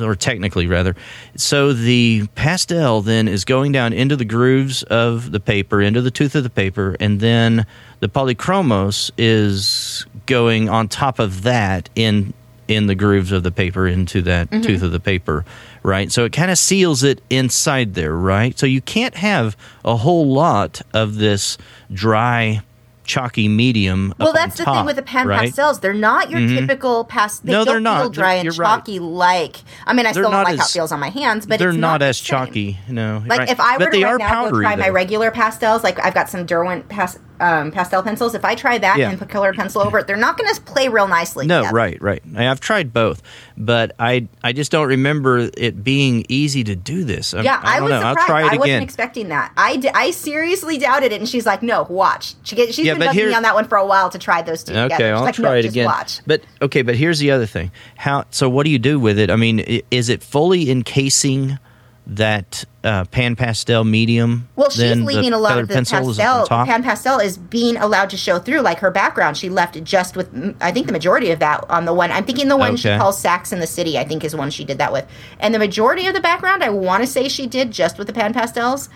or 0.00 0.14
technically 0.14 0.66
rather. 0.66 0.96
So 1.36 1.72
the 1.72 2.26
pastel 2.34 3.02
then 3.02 3.28
is 3.28 3.44
going 3.44 3.72
down 3.72 3.92
into 3.92 4.16
the 4.16 4.24
grooves 4.24 4.82
of 4.84 5.32
the 5.32 5.40
paper, 5.40 5.80
into 5.80 6.00
the 6.00 6.10
tooth 6.10 6.34
of 6.34 6.42
the 6.42 6.50
paper, 6.50 6.96
and 7.00 7.20
then 7.20 7.66
the 8.00 8.08
polychromos 8.08 9.10
is 9.16 10.06
going 10.26 10.68
on 10.68 10.88
top 10.88 11.18
of 11.18 11.42
that 11.42 11.88
in 11.94 12.34
in 12.66 12.86
the 12.86 12.94
grooves 12.94 13.30
of 13.32 13.42
the 13.42 13.50
paper 13.50 13.86
into 13.86 14.22
that 14.22 14.48
mm-hmm. 14.50 14.62
tooth 14.62 14.82
of 14.82 14.90
the 14.90 15.00
paper, 15.00 15.44
right? 15.82 16.10
So 16.10 16.24
it 16.24 16.32
kind 16.32 16.50
of 16.50 16.58
seals 16.58 17.02
it 17.02 17.20
inside 17.28 17.94
there, 17.94 18.14
right? 18.14 18.58
So 18.58 18.66
you 18.66 18.80
can't 18.80 19.14
have 19.16 19.56
a 19.84 19.96
whole 19.96 20.32
lot 20.32 20.80
of 20.92 21.16
this 21.16 21.58
dry 21.92 22.62
chalky 23.04 23.48
medium 23.48 24.14
Well, 24.18 24.32
that's 24.32 24.56
the 24.58 24.64
top, 24.64 24.76
thing 24.78 24.86
with 24.86 24.96
the 24.96 25.02
pan 25.02 25.26
right? 25.28 25.36
Mm-hmm. 25.36 25.44
pastels. 25.46 25.80
They're 25.80 25.92
not 25.94 26.30
your 26.30 26.40
typical 26.48 27.04
past. 27.04 27.44
They 27.44 27.52
No, 27.52 27.58
don't 27.58 27.66
they're 27.74 27.80
not. 27.80 28.00
feel 28.00 28.10
dry 28.10 28.28
They're- 28.30 28.36
and 28.38 28.44
you're 28.46 28.54
right. 28.54 28.66
chalky 28.76 28.98
like. 28.98 29.56
I 29.86 29.92
mean, 29.92 30.06
I 30.06 30.12
They're 30.12 30.22
still 30.24 30.30
don't 30.30 30.42
like 30.44 30.58
how 30.58 30.64
it 30.64 30.68
feels 30.70 30.92
on 30.92 31.00
my 31.00 31.10
hands, 31.10 31.46
but 31.46 31.58
they're 31.58 31.70
it's 31.70 31.78
not, 31.78 31.92
not, 32.00 32.02
as 32.02 32.18
chalky. 32.20 32.78
No, 32.88 33.22
Like 33.26 33.40
right. 33.40 33.48
if 33.50 33.60
I 33.60 33.74
were 33.78 33.86
but 33.86 33.92
to 33.92 34.02
right 34.04 34.18
now 34.18 34.18
go 34.18 34.24
powdery. 34.50 34.64
try 34.64 34.76
my 34.76 34.88
regular 34.88 35.30
pastels, 35.30 35.84
like 35.84 36.04
I've 36.04 36.14
got 36.14 36.28
some 36.28 36.46
Derwent 36.46 36.88
pas- 36.88 37.18
um, 37.40 37.70
pastel 37.72 38.02
pencils. 38.02 38.34
If 38.34 38.44
I 38.44 38.54
try 38.54 38.78
that 38.78 38.98
Yeah. 38.98 39.10
and 39.10 39.18
put 39.18 39.28
colored 39.28 39.56
pencil 39.56 39.82
over 39.82 39.98
it, 39.98 40.06
they're 40.06 40.16
not 40.16 40.38
going 40.38 40.52
to 40.54 40.60
play 40.62 40.88
real 40.88 41.08
nicely. 41.08 41.46
No, 41.46 41.60
together. 41.60 41.74
right, 41.76 42.02
right. 42.02 42.22
I, 42.36 42.48
I've 42.48 42.60
tried 42.60 42.92
both, 42.92 43.22
but 43.56 43.92
I 43.98 44.28
I 44.42 44.52
just 44.52 44.70
don't 44.70 44.88
remember 44.88 45.50
it 45.56 45.82
being 45.82 46.24
easy 46.28 46.62
to 46.64 46.76
do 46.76 47.04
this. 47.04 47.34
I'm- 47.34 47.44
Yeah, 47.44 47.60
I, 47.62 47.74
I, 47.76 47.80
don't 47.80 47.84
was 47.84 47.90
know. 47.90 47.98
surprised. 48.00 48.18
I'll 48.20 48.26
try 48.26 48.40
it 48.42 48.52
I 48.52 48.56
wasn't 48.56 48.82
expecting 48.82 49.28
that. 49.28 49.52
I, 49.56 49.82
I 49.94 50.10
seriously 50.12 50.78
doubted 50.78 51.12
it, 51.12 51.20
and 51.20 51.28
she's 51.28 51.46
like, 51.46 51.62
"No, 51.62 51.82
watch." 51.90 52.34
She 52.44 52.56
get, 52.56 52.74
she's 52.74 52.86
Yeah, 52.86 52.94
been 52.94 53.08
bugging 53.08 53.12
here- 53.14 53.28
me 53.28 53.34
on 53.34 53.42
that 53.42 53.54
one 53.54 53.66
for 53.68 53.78
a 53.78 53.86
while 53.86 54.10
to 54.10 54.18
try 54.18 54.42
those 54.42 54.62
two 54.64 54.72
together. 54.72 54.94
Okay, 54.94 55.04
She's 55.10 55.16
I'll 55.18 55.24
like, 55.24 55.34
try 55.34 55.44
no, 55.50 55.56
it 55.56 55.64
again. 55.64 55.86
Watch. 55.86 56.20
But 56.26 56.42
okay, 56.62 56.82
but 56.82 56.94
here's 56.94 57.18
the 57.18 57.30
other 57.32 57.46
thing. 57.46 57.70
How? 57.96 58.24
So 58.30 58.48
what 58.48 58.64
do 58.64 58.70
you 58.70 58.78
do 58.78 59.00
with 59.00 59.18
it? 59.18 59.30
I 59.30 59.36
mean, 59.36 59.82
is 59.90 60.08
it 60.08 60.22
fully 60.22 60.70
encasing 60.70 61.58
that 62.06 62.64
uh, 62.82 63.04
pan 63.06 63.34
pastel 63.34 63.82
medium? 63.84 64.48
Well, 64.56 64.68
she's 64.70 64.80
then 64.80 65.00
the 65.00 65.06
leaving 65.06 65.32
a 65.32 65.38
lot 65.38 65.58
of 65.58 65.68
the 65.68 65.74
pastel. 65.74 66.46
Pan 66.46 66.82
pastel 66.82 67.18
is 67.18 67.38
being 67.38 67.76
allowed 67.76 68.10
to 68.10 68.16
show 68.16 68.38
through, 68.38 68.60
like 68.60 68.78
her 68.80 68.90
background. 68.90 69.36
She 69.36 69.48
left 69.48 69.82
just 69.84 70.16
with, 70.16 70.28
I 70.60 70.70
think, 70.70 70.86
the 70.86 70.92
majority 70.92 71.30
of 71.30 71.38
that 71.38 71.64
on 71.70 71.86
the 71.86 71.94
one. 71.94 72.10
I'm 72.12 72.24
thinking 72.24 72.48
the 72.48 72.56
one 72.56 72.76
she 72.76 72.88
Okay. 72.88 72.98
calls 72.98 73.18
"Sacks 73.18 73.52
in 73.52 73.60
the 73.60 73.66
City." 73.66 73.98
I 73.98 74.04
think 74.04 74.22
is 74.24 74.36
one 74.36 74.50
she 74.50 74.64
did 74.64 74.78
that 74.78 74.92
with, 74.92 75.06
and 75.40 75.54
the 75.54 75.58
majority 75.58 76.06
of 76.06 76.14
the 76.14 76.20
background, 76.20 76.62
I 76.62 76.68
want 76.70 77.02
to 77.02 77.06
say 77.06 77.28
she 77.28 77.46
did 77.46 77.70
just 77.70 77.96
with 77.98 78.06
the 78.06 78.12
pan 78.12 78.34
pastels. 78.34 78.88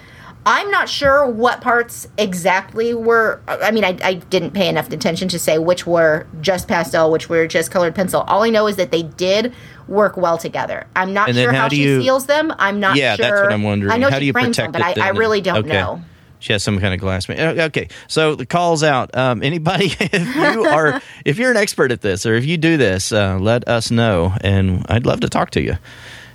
I'm 0.47 0.71
not 0.71 0.89
sure 0.89 1.27
what 1.27 1.61
parts 1.61 2.09
exactly 2.17 2.95
were. 2.95 3.41
I 3.47 3.71
mean, 3.71 3.85
I, 3.85 3.99
I 4.03 4.15
didn't 4.15 4.53
pay 4.53 4.69
enough 4.69 4.91
attention 4.91 5.29
to 5.29 5.39
say 5.39 5.59
which 5.59 5.87
were 5.87 6.27
just 6.41 6.69
pastel, 6.69 7.11
which 7.11 7.29
were 7.29 7.47
just 7.47 7.71
colored 7.71 7.95
pencil. 7.95 8.23
All 8.23 8.43
I 8.45 8.51
know 8.51 8.67
is 8.67 8.77
that 8.77 8.91
they 8.91 9.03
did 9.03 9.53
work 9.89 10.17
well 10.17 10.39
together. 10.39 10.87
I'm 10.97 11.13
not 11.13 11.29
And 11.29 11.37
sure 11.37 11.53
how 11.53 11.63
how, 11.63 11.69
she 11.69 11.83
you- 11.83 12.03
seals 12.03 12.27
them. 12.27 12.53
I'm 12.59 12.81
not 12.81 12.97
yeah, 12.97 13.17
sure. 13.17 13.27
that's 13.29 13.43
what 13.43 13.53
I'm 13.53 13.63
wondering. 13.63 13.93
I 13.93 13.99
know 13.99 14.09
How 14.09 14.17
she 14.17 14.21
do 14.21 14.27
you 14.27 14.33
frames 14.33 14.57
protect 14.57 14.73
them, 14.73 14.83
but? 14.95 14.99
I, 14.99 15.07
I 15.07 15.11
really 15.11 15.41
don't 15.43 15.59
okay. 15.59 15.69
know. 15.69 16.01
She 16.41 16.53
has 16.53 16.63
some 16.63 16.79
kind 16.79 16.95
of 16.95 17.01
glass. 17.01 17.29
uh, 17.29 17.33
Okay, 17.67 17.89
so 18.07 18.37
the 18.37 18.47
calls 18.47 18.83
out. 18.85 19.15
Um, 19.17 19.43
anybody, 19.43 19.87
if 20.01 20.37
you 20.37 20.65
are, 20.67 21.03
if 21.25 21.37
you're 21.37 21.51
an 21.51 21.57
expert 21.57 21.91
at 21.91 22.01
this, 22.01 22.25
or 22.27 22.35
if 22.37 22.47
you 22.47 22.57
do 22.57 22.77
this, 22.77 23.11
uh, 23.13 23.39
let 23.41 23.67
us 23.69 23.91
know, 23.91 24.35
and 24.43 24.87
I'd 24.89 25.05
love 25.05 25.19
to 25.21 25.29
talk 25.29 25.51
to 25.51 25.61
you. 25.61 25.77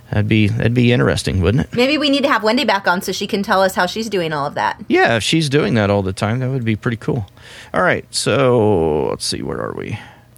That'd 0.09 0.27
be 0.27 0.47
that'd 0.47 0.73
be 0.73 0.91
interesting, 0.91 1.41
wouldn't 1.41 1.65
it? 1.65 1.75
Maybe 1.75 1.97
we 1.97 2.09
need 2.09 2.23
to 2.23 2.29
have 2.29 2.43
Wendy 2.43 2.65
back 2.65 2.87
on 2.87 3.01
so 3.01 3.11
she 3.11 3.25
can 3.25 3.41
tell 3.41 3.61
us 3.63 3.73
how 3.75 3.85
she's 3.85 4.09
doing 4.09 4.31
all 4.31 4.45
of 4.45 4.53
that. 4.55 4.79
Yeah, 4.87 5.15
if 5.17 5.23
she's 5.23 5.49
doing 5.49 5.73
that 5.73 5.89
all 5.89 6.03
the 6.03 6.13
time, 6.13 6.39
that 6.39 6.49
would 6.49 6.65
be 6.65 6.75
pretty 6.75 6.97
cool. 6.97 7.25
All 7.73 7.81
right, 7.81 8.05
so 8.13 9.07
let's 9.09 9.25
see, 9.25 9.41
where 9.41 9.59
are 9.59 9.73
we? 9.73 9.97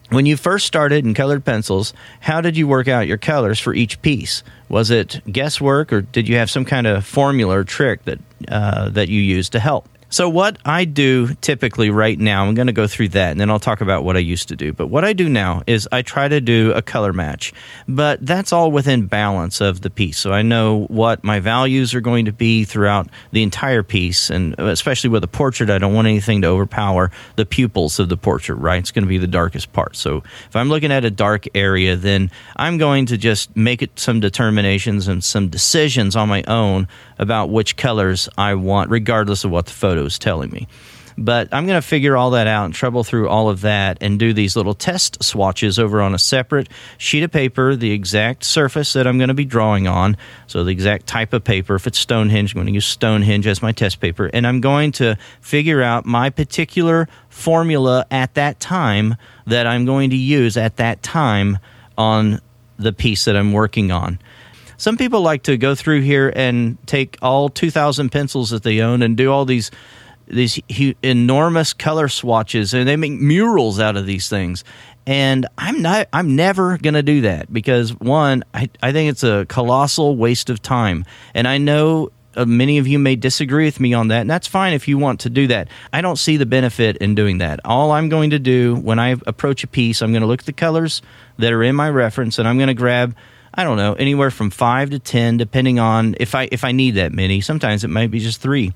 When 0.10 0.26
you 0.28 0.38
first 0.38 0.68
started 0.68 1.04
in 1.04 1.14
colored 1.14 1.44
pencils, 1.44 1.94
how 2.22 2.40
did 2.40 2.56
you 2.56 2.68
work 2.68 2.88
out 2.88 3.08
your 3.08 3.18
colors 3.18 3.60
for 3.60 3.74
each 3.74 4.02
piece? 4.04 4.44
Was 4.70 4.92
it 4.92 5.22
guesswork, 5.32 5.92
or 5.92 6.02
did 6.02 6.30
you 6.30 6.36
have 6.38 6.50
some 6.50 6.64
kind 6.64 6.86
of 6.86 7.06
formula 7.06 7.60
or 7.60 7.64
trick 7.64 8.06
that 8.06 8.20
uh, 8.48 8.90
that 8.90 9.10
you 9.10 9.20
used 9.20 9.52
to 9.54 9.60
help? 9.60 9.90
So, 10.16 10.30
what 10.30 10.58
I 10.64 10.86
do 10.86 11.36
typically 11.42 11.90
right 11.90 12.18
now, 12.18 12.46
I'm 12.46 12.56
going 12.56 12.68
to 12.68 12.72
go 12.72 12.88
through 12.88 13.10
that 13.10 13.32
and 13.32 13.40
then 13.42 13.50
I'll 13.50 13.60
talk 13.60 13.82
about 13.82 14.06
what 14.06 14.16
I 14.16 14.22
used 14.22 14.48
to 14.48 14.56
do. 14.56 14.72
But 14.72 14.88
what 14.88 15.04
I 15.04 15.12
do 15.12 15.28
now 15.28 15.62
is 15.68 15.90
I 15.92 16.04
try 16.04 16.30
to 16.30 16.40
do 16.40 16.72
a 16.72 16.82
color 16.82 17.12
match, 17.12 17.52
but 17.86 18.26
that's 18.26 18.54
all 18.54 18.72
within 18.72 19.08
balance 19.08 19.60
of 19.60 19.82
the 19.82 19.90
piece. 19.90 20.18
So, 20.18 20.32
I 20.32 20.42
know 20.42 20.86
what 20.86 21.26
my 21.26 21.42
values 21.42 21.94
are 21.94 22.00
going 22.00 22.24
to 22.24 22.32
be 22.32 22.64
throughout 22.64 23.10
the 23.34 23.44
entire 23.44 23.84
piece. 23.84 24.30
And 24.30 24.58
especially 24.58 25.10
with 25.10 25.26
a 25.26 25.28
portrait, 25.28 25.70
I 25.70 25.80
don't 25.80 25.94
want 25.94 26.08
anything 26.08 26.44
to 26.44 26.48
overpower 26.48 27.12
the 27.36 27.46
pupils 27.46 28.00
of 28.00 28.08
the 28.08 28.16
portrait, 28.16 28.56
right? 28.56 28.80
It's 28.80 28.92
going 28.92 29.04
to 29.04 29.10
be 29.10 29.18
the 29.18 29.28
darkest 29.28 29.74
part. 29.74 29.98
So, 29.98 30.24
if 30.48 30.56
I'm 30.56 30.70
looking 30.70 30.94
at 30.94 31.04
a 31.04 31.12
dark 31.12 31.46
area, 31.54 31.98
then 31.98 32.32
I'm 32.56 32.78
going 32.78 33.08
to 33.08 33.18
just 33.18 33.54
make 33.58 33.82
it 33.82 34.00
some 34.00 34.22
determinations 34.22 35.10
and 35.10 35.22
some 35.22 35.50
decisions 35.50 36.16
on 36.16 36.30
my 36.30 36.42
own 36.48 36.88
about 37.18 37.50
which 37.50 37.76
colors 37.76 38.30
I 38.38 38.56
want, 38.56 38.90
regardless 38.90 39.44
of 39.44 39.52
what 39.52 39.66
the 39.66 39.72
photo 39.72 40.06
is 40.06 40.20
telling 40.20 40.50
me. 40.50 40.68
But 41.18 41.48
I'm 41.54 41.66
going 41.66 41.82
to 41.82 41.88
figure 41.88 42.18
all 42.18 42.32
that 42.32 42.48
out 42.48 42.66
and 42.66 42.74
trouble 42.74 43.04
through 43.06 43.30
all 43.30 43.50
of 43.50 43.62
that 43.62 44.00
and 44.02 44.20
do 44.20 44.34
these 44.34 44.58
little 44.58 44.74
test 44.74 45.24
swatches 45.24 45.80
over 45.80 46.02
on 46.02 46.14
a 46.14 46.20
separate 46.20 46.68
sheet 46.98 47.24
of 47.24 47.32
paper, 47.32 47.76
the 47.76 47.92
exact 47.92 48.44
surface 48.44 48.94
that 48.94 49.08
I'm 49.08 49.18
going 49.18 49.30
to 49.30 49.34
be 49.34 49.46
drawing 49.46 49.88
on. 49.88 50.18
So, 50.48 50.66
the 50.66 50.72
exact 50.72 51.08
type 51.08 51.32
of 51.32 51.44
paper. 51.44 51.76
If 51.76 51.88
it's 51.88 52.00
Stonehenge, 52.00 52.54
I'm 52.54 52.58
going 52.58 52.68
to 52.68 52.74
use 52.74 52.86
Stonehenge 52.86 53.48
as 53.48 53.62
my 53.62 53.72
test 53.72 54.02
paper. 54.02 54.30
And 54.34 54.46
I'm 54.46 54.60
going 54.60 54.92
to 54.94 55.18
figure 55.40 55.82
out 55.82 56.06
my 56.06 56.30
particular 56.30 57.08
formula 57.30 58.06
at 58.12 58.34
that 58.34 58.60
time 58.60 59.16
that 59.48 59.68
I'm 59.68 59.86
going 59.86 60.10
to 60.10 60.18
use 60.18 60.58
at 60.58 60.78
that 60.78 61.02
time 61.02 61.60
on 61.98 62.42
the 62.78 62.92
piece 62.92 63.24
that 63.24 63.38
I'm 63.38 63.54
working 63.54 63.90
on. 63.90 64.20
Some 64.86 64.98
people 64.98 65.22
like 65.22 65.42
to 65.44 65.58
go 65.58 65.74
through 65.74 66.02
here 66.02 66.32
and 66.36 66.78
take 66.86 67.18
all 67.20 67.50
2,000 67.50 68.12
pencils 68.12 68.52
that 68.52 68.62
they 68.62 68.82
own 68.82 69.02
and 69.02 69.18
do 69.18 69.32
all 69.32 69.44
these 69.44 69.72
these 70.28 70.60
enormous 71.02 71.74
color 71.74 72.08
swatches, 72.08 72.72
and 72.72 72.88
they 72.88 72.96
make 72.96 73.14
murals 73.14 73.80
out 73.80 73.98
of 73.98 74.06
these 74.06 74.30
things. 74.30 74.64
And 75.08 75.48
I'm 75.58 75.82
not. 75.82 76.08
I'm 76.14 76.36
never 76.36 76.78
gonna 76.78 77.02
do 77.02 77.22
that 77.22 77.52
because 77.52 77.96
one, 77.96 78.44
I, 78.54 78.70
I 78.84 78.92
think 78.92 79.10
it's 79.10 79.24
a 79.24 79.48
colossal 79.50 80.18
waste 80.18 80.52
of 80.52 80.62
time, 80.62 81.04
and 81.34 81.48
I 81.48 81.58
know. 81.58 82.12
Uh, 82.38 82.44
many 82.46 82.78
of 82.78 82.86
you 82.86 83.00
may 83.00 83.16
disagree 83.16 83.64
with 83.64 83.80
me 83.80 83.94
on 83.94 84.10
that, 84.10 84.22
and 84.22 84.30
that's 84.30 84.46
fine 84.46 84.74
if 84.74 84.90
you 84.90 84.98
want 84.98 85.22
to 85.22 85.30
do 85.30 85.48
that. 85.48 85.70
I 85.94 86.02
don't 86.02 86.18
see 86.18 86.36
the 86.36 86.46
benefit 86.46 86.98
in 86.98 87.16
doing 87.16 87.38
that. 87.38 87.62
All 87.64 87.92
I'm 87.92 88.10
going 88.10 88.32
to 88.32 88.40
do 88.40 88.76
when 88.76 89.00
I 89.00 89.16
approach 89.26 89.64
a 89.64 89.68
piece, 89.68 90.02
I'm 90.02 90.12
going 90.12 90.22
to 90.22 90.28
look 90.28 90.42
at 90.42 90.46
the 90.46 90.52
colors 90.52 91.02
that 91.38 91.54
are 91.54 91.64
in 91.64 91.76
my 91.76 91.90
reference, 91.90 92.38
and 92.38 92.46
I'm 92.46 92.58
going 92.58 92.68
to 92.68 92.74
grab 92.74 93.16
I 93.58 93.64
don't 93.64 93.78
know, 93.78 93.94
anywhere 93.94 94.32
from 94.32 94.50
five 94.50 94.90
to 94.90 95.00
ten, 95.00 95.38
depending 95.38 95.80
on 95.80 96.16
if 96.20 96.36
I 96.36 96.50
if 96.52 96.64
I 96.64 96.72
need 96.72 96.92
that 96.92 97.14
many. 97.14 97.42
Sometimes 97.42 97.84
it 97.84 97.90
might 97.90 98.12
be 98.12 98.20
just 98.20 98.42
three. 98.42 98.74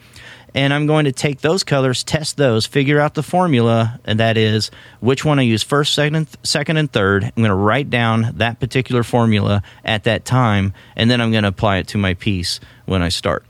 And 0.56 0.74
I'm 0.74 0.88
going 0.88 1.06
to 1.06 1.12
take 1.12 1.42
those 1.42 1.64
colors, 1.64 2.04
test 2.04 2.38
those, 2.38 2.66
figure 2.66 3.00
out 3.00 3.14
the 3.14 3.22
formula, 3.22 4.00
and 4.04 4.20
that 4.20 4.36
is 4.36 4.72
which 5.00 5.24
one 5.24 5.38
I 5.38 5.44
use 5.44 5.62
first, 5.62 5.94
second, 5.94 6.28
second, 6.42 6.78
and 6.78 6.92
third. 6.92 7.24
I'm 7.24 7.32
going 7.36 7.50
to 7.50 7.56
write 7.56 7.92
down 7.92 8.34
that 8.38 8.60
particular 8.60 9.04
formula 9.04 9.62
at 9.86 10.06
that 10.06 10.26
time, 10.26 10.74
and 10.96 11.12
then 11.12 11.22
I'm 11.22 11.30
going 11.32 11.44
to 11.44 11.50
apply 11.50 11.78
it 11.78 11.88
to 11.90 12.00
my 12.00 12.16
piece 12.16 12.60
when 12.88 13.04
I 13.04 13.10
start. 13.10 13.46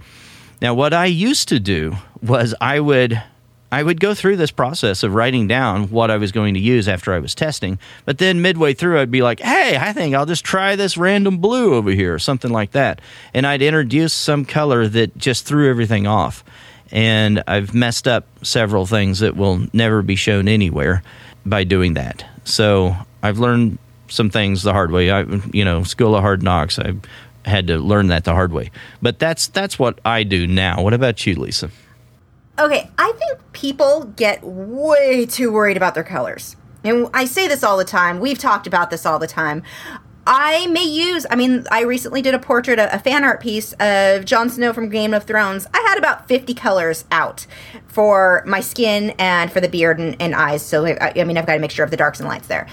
Now, 0.62 0.74
what 0.74 0.94
I 0.94 1.06
used 1.06 1.48
to 1.50 1.60
do 1.62 1.96
was 2.22 2.54
I 2.60 2.82
would 2.82 3.22
I 3.72 3.84
would 3.84 4.00
go 4.00 4.14
through 4.14 4.38
this 4.38 4.52
process 4.52 5.04
of 5.04 5.14
writing 5.14 5.48
down 5.48 5.90
what 5.90 6.10
I 6.10 6.18
was 6.18 6.32
going 6.32 6.56
to 6.56 6.60
use 6.60 6.88
after 6.88 7.14
I 7.14 7.20
was 7.20 7.36
testing, 7.36 7.78
but 8.06 8.18
then 8.18 8.42
midway 8.42 8.74
through 8.74 9.00
I'd 9.00 9.12
be 9.12 9.22
like, 9.22 9.40
"Hey, 9.40 9.78
I 9.78 9.94
think 9.94 10.16
I'll 10.16 10.26
just 10.26 10.44
try 10.44 10.76
this 10.76 10.98
random 10.98 11.38
blue 11.38 11.76
over 11.76 11.92
here," 11.92 12.14
or 12.14 12.20
something 12.20 12.52
like 12.52 12.72
that, 12.72 13.00
and 13.34 13.46
I'd 13.46 13.62
introduce 13.62 14.14
some 14.14 14.46
color 14.46 14.88
that 14.88 15.18
just 15.18 15.46
threw 15.46 15.70
everything 15.70 16.08
off. 16.08 16.44
And 16.92 17.44
I've 17.46 17.76
messed 17.76 18.08
up 18.08 18.26
several 18.42 18.88
things 18.88 19.20
that 19.20 19.36
will 19.36 19.68
never 19.74 20.02
be 20.02 20.16
shown 20.16 20.48
anywhere 20.48 21.04
by 21.46 21.64
doing 21.64 21.94
that. 21.94 22.26
So 22.46 22.96
I've 23.22 23.38
learned 23.38 23.78
some 24.08 24.32
things 24.32 24.64
the 24.64 24.74
hard 24.74 24.92
way. 24.92 25.12
I, 25.12 25.22
you 25.54 25.64
know, 25.64 25.84
school 25.84 26.16
of 26.16 26.22
hard 26.22 26.42
knocks. 26.42 26.80
I 26.80 26.94
had 27.46 27.68
to 27.68 27.78
learn 27.78 28.08
that 28.08 28.24
the 28.24 28.34
hard 28.34 28.52
way. 28.52 28.72
But 29.02 29.20
that's 29.20 29.48
that's 29.48 29.78
what 29.78 30.00
I 30.04 30.24
do 30.24 30.48
now. 30.48 30.82
What 30.82 30.94
about 30.94 31.26
you, 31.28 31.36
Lisa? 31.36 31.70
Okay, 32.60 32.92
I 32.98 33.13
think 33.13 33.39
people 33.54 34.12
get 34.18 34.44
way 34.44 35.25
too 35.25 35.50
worried 35.50 35.78
about 35.78 35.96
their 35.96 36.04
colors. 36.04 36.58
And 36.84 37.08
I 37.13 37.24
say 37.24 37.48
this 37.48 37.63
all 37.63 37.78
the 37.78 37.86
time. 37.86 38.20
We've 38.20 38.38
talked 38.38 38.68
about 38.68 38.89
this 38.89 39.06
all 39.06 39.18
the 39.18 39.28
time. 39.28 39.63
I 40.28 40.68
may 40.68 40.84
use, 40.84 41.25
I 41.30 41.36
mean, 41.38 41.66
I 41.72 41.82
recently 41.84 42.22
did 42.22 42.36
a 42.36 42.39
portrait, 42.39 42.78
a, 42.78 42.94
a, 42.94 43.00
fan 43.00 43.24
art 43.24 43.42
piece 43.42 43.74
of 43.80 44.25
Jon 44.25 44.50
Snow 44.50 44.74
from 44.74 44.89
Game 44.89 45.13
of 45.13 45.24
Thrones. 45.24 45.66
I 45.74 45.80
had 45.88 45.98
about 45.98 46.28
50 46.28 46.54
colors 46.54 47.06
out 47.12 47.48
for 47.88 48.44
my 48.46 48.60
skin 48.60 49.12
and 49.18 49.51
for 49.51 49.62
the 49.62 49.70
beard 49.70 49.98
and, 49.98 50.22
and 50.22 50.36
eyes. 50.36 50.63
So, 50.63 50.86
I, 50.86 51.13
I 51.16 51.24
mean, 51.24 51.38
I've 51.38 51.48
got 51.48 51.58
a 51.58 51.60
mixture 51.60 51.84
of 51.84 51.89
the 51.89 51.98
darks 51.98 52.20
and 52.20 52.28
lights 52.28 52.48
there. 52.48 52.68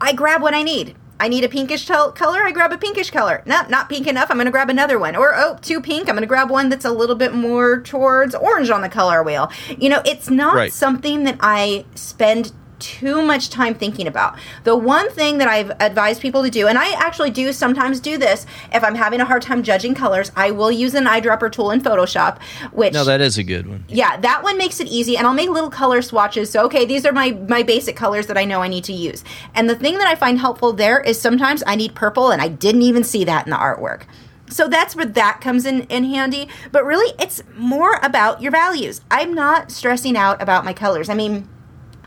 I 0.00 0.12
grab 0.12 0.40
what 0.40 0.54
I 0.54 0.62
need. 0.62 0.96
I 1.18 1.28
need 1.28 1.44
a 1.44 1.48
pinkish 1.48 1.86
color, 1.86 2.42
I 2.42 2.52
grab 2.52 2.72
a 2.72 2.78
pinkish 2.78 3.10
color. 3.10 3.42
No, 3.46 3.62
not 3.68 3.88
pink 3.88 4.06
enough, 4.06 4.30
I'm 4.30 4.36
going 4.36 4.46
to 4.46 4.52
grab 4.52 4.68
another 4.68 4.98
one. 4.98 5.16
Or, 5.16 5.34
oh, 5.34 5.58
too 5.62 5.80
pink, 5.80 6.08
I'm 6.08 6.14
going 6.14 6.22
to 6.22 6.26
grab 6.26 6.50
one 6.50 6.68
that's 6.68 6.84
a 6.84 6.90
little 6.90 7.16
bit 7.16 7.34
more 7.34 7.80
towards 7.80 8.34
orange 8.34 8.70
on 8.70 8.82
the 8.82 8.88
color 8.88 9.22
wheel. 9.22 9.50
You 9.78 9.88
know, 9.88 10.02
it's 10.04 10.28
not 10.28 10.54
right. 10.54 10.72
something 10.72 11.24
that 11.24 11.38
I 11.40 11.86
spend 11.94 12.52
too 12.78 13.22
much 13.22 13.50
time 13.50 13.74
thinking 13.74 14.06
about. 14.06 14.36
The 14.64 14.76
one 14.76 15.10
thing 15.10 15.38
that 15.38 15.48
I've 15.48 15.70
advised 15.80 16.20
people 16.20 16.42
to 16.42 16.50
do, 16.50 16.66
and 16.66 16.78
I 16.78 16.92
actually 16.92 17.30
do 17.30 17.52
sometimes 17.52 18.00
do 18.00 18.18
this 18.18 18.46
if 18.72 18.82
I'm 18.84 18.94
having 18.94 19.20
a 19.20 19.24
hard 19.24 19.42
time 19.42 19.62
judging 19.62 19.94
colors, 19.94 20.32
I 20.36 20.50
will 20.50 20.70
use 20.70 20.94
an 20.94 21.04
eyedropper 21.04 21.50
tool 21.50 21.70
in 21.70 21.80
Photoshop, 21.80 22.40
which 22.72 22.94
No, 22.94 23.04
that 23.04 23.20
is 23.20 23.38
a 23.38 23.42
good 23.42 23.66
one. 23.66 23.84
Yeah, 23.88 24.16
that 24.18 24.42
one 24.42 24.58
makes 24.58 24.80
it 24.80 24.88
easy 24.88 25.16
and 25.16 25.26
I'll 25.26 25.34
make 25.34 25.50
little 25.50 25.70
color 25.70 26.02
swatches. 26.02 26.50
So 26.50 26.64
okay, 26.66 26.84
these 26.84 27.04
are 27.06 27.12
my 27.12 27.32
my 27.48 27.62
basic 27.62 27.96
colors 27.96 28.26
that 28.26 28.38
I 28.38 28.44
know 28.44 28.62
I 28.62 28.68
need 28.68 28.84
to 28.84 28.92
use. 28.92 29.24
And 29.54 29.68
the 29.68 29.76
thing 29.76 29.98
that 29.98 30.06
I 30.06 30.14
find 30.14 30.38
helpful 30.38 30.72
there 30.72 31.00
is 31.00 31.20
sometimes 31.20 31.62
I 31.66 31.76
need 31.76 31.94
purple 31.94 32.30
and 32.30 32.40
I 32.42 32.48
didn't 32.48 32.82
even 32.82 33.04
see 33.04 33.24
that 33.24 33.46
in 33.46 33.50
the 33.50 33.56
artwork. 33.56 34.02
So 34.48 34.68
that's 34.68 34.94
where 34.94 35.06
that 35.06 35.40
comes 35.40 35.66
in, 35.66 35.82
in 35.82 36.04
handy. 36.04 36.48
But 36.70 36.84
really, 36.84 37.14
it's 37.18 37.42
more 37.56 37.98
about 38.02 38.40
your 38.40 38.52
values. 38.52 39.00
I'm 39.10 39.34
not 39.34 39.70
stressing 39.70 40.16
out 40.16 40.40
about 40.40 40.64
my 40.64 40.72
colors. 40.72 41.08
I 41.08 41.14
mean, 41.14 41.48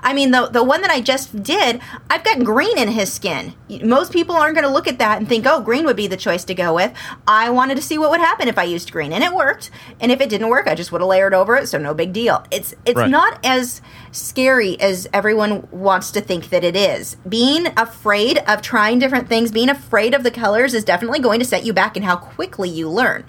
I 0.01 0.13
mean, 0.13 0.31
the 0.31 0.47
the 0.47 0.63
one 0.63 0.81
that 0.81 0.91
I 0.91 1.01
just 1.01 1.43
did, 1.43 1.81
I've 2.09 2.23
got 2.23 2.43
green 2.43 2.77
in 2.77 2.89
his 2.89 3.11
skin. 3.11 3.53
Most 3.83 4.11
people 4.11 4.35
aren't 4.35 4.55
going 4.55 4.65
to 4.65 4.73
look 4.73 4.87
at 4.87 4.99
that 4.99 5.17
and 5.17 5.27
think, 5.27 5.45
"Oh, 5.47 5.61
green 5.61 5.85
would 5.85 5.95
be 5.95 6.07
the 6.07 6.17
choice 6.17 6.43
to 6.45 6.53
go 6.53 6.73
with." 6.75 6.93
I 7.27 7.49
wanted 7.49 7.75
to 7.75 7.81
see 7.81 7.97
what 7.97 8.09
would 8.11 8.19
happen 8.19 8.47
if 8.47 8.57
I 8.57 8.63
used 8.63 8.91
green, 8.91 9.13
and 9.13 9.23
it 9.23 9.33
worked. 9.33 9.71
And 9.99 10.11
if 10.11 10.21
it 10.21 10.29
didn't 10.29 10.49
work, 10.49 10.67
I 10.67 10.75
just 10.75 10.91
would 10.91 11.01
have 11.01 11.07
layered 11.07 11.33
over 11.33 11.55
it, 11.55 11.67
so 11.67 11.77
no 11.77 11.93
big 11.93 12.13
deal. 12.13 12.45
It's 12.51 12.73
it's 12.85 12.97
right. 12.97 13.09
not 13.09 13.39
as 13.45 13.81
scary 14.11 14.79
as 14.79 15.07
everyone 15.13 15.67
wants 15.71 16.11
to 16.11 16.21
think 16.21 16.49
that 16.49 16.63
it 16.63 16.75
is. 16.75 17.15
Being 17.27 17.67
afraid 17.77 18.39
of 18.47 18.61
trying 18.61 18.99
different 18.99 19.27
things, 19.27 19.51
being 19.51 19.69
afraid 19.69 20.13
of 20.13 20.23
the 20.23 20.31
colors 20.31 20.73
is 20.73 20.83
definitely 20.83 21.19
going 21.19 21.39
to 21.39 21.45
set 21.45 21.65
you 21.65 21.73
back 21.73 21.97
in 21.97 22.03
how 22.03 22.15
quickly 22.15 22.69
you 22.69 22.89
learn. 22.89 23.25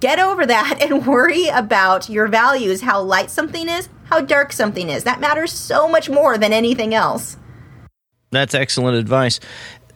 Get 0.00 0.18
over 0.18 0.46
that 0.46 0.78
and 0.82 1.06
worry 1.06 1.48
about 1.48 2.08
your 2.08 2.28
values, 2.28 2.82
how 2.82 3.00
light 3.00 3.30
something 3.30 3.68
is, 3.68 3.88
how 4.10 4.20
dark 4.20 4.52
something 4.52 4.90
is. 4.90 5.04
That 5.04 5.20
matters 5.20 5.52
so 5.52 5.88
much 5.88 6.10
more 6.10 6.36
than 6.36 6.52
anything 6.52 6.94
else. 6.94 7.36
That's 8.30 8.54
excellent 8.54 8.96
advice. 8.98 9.40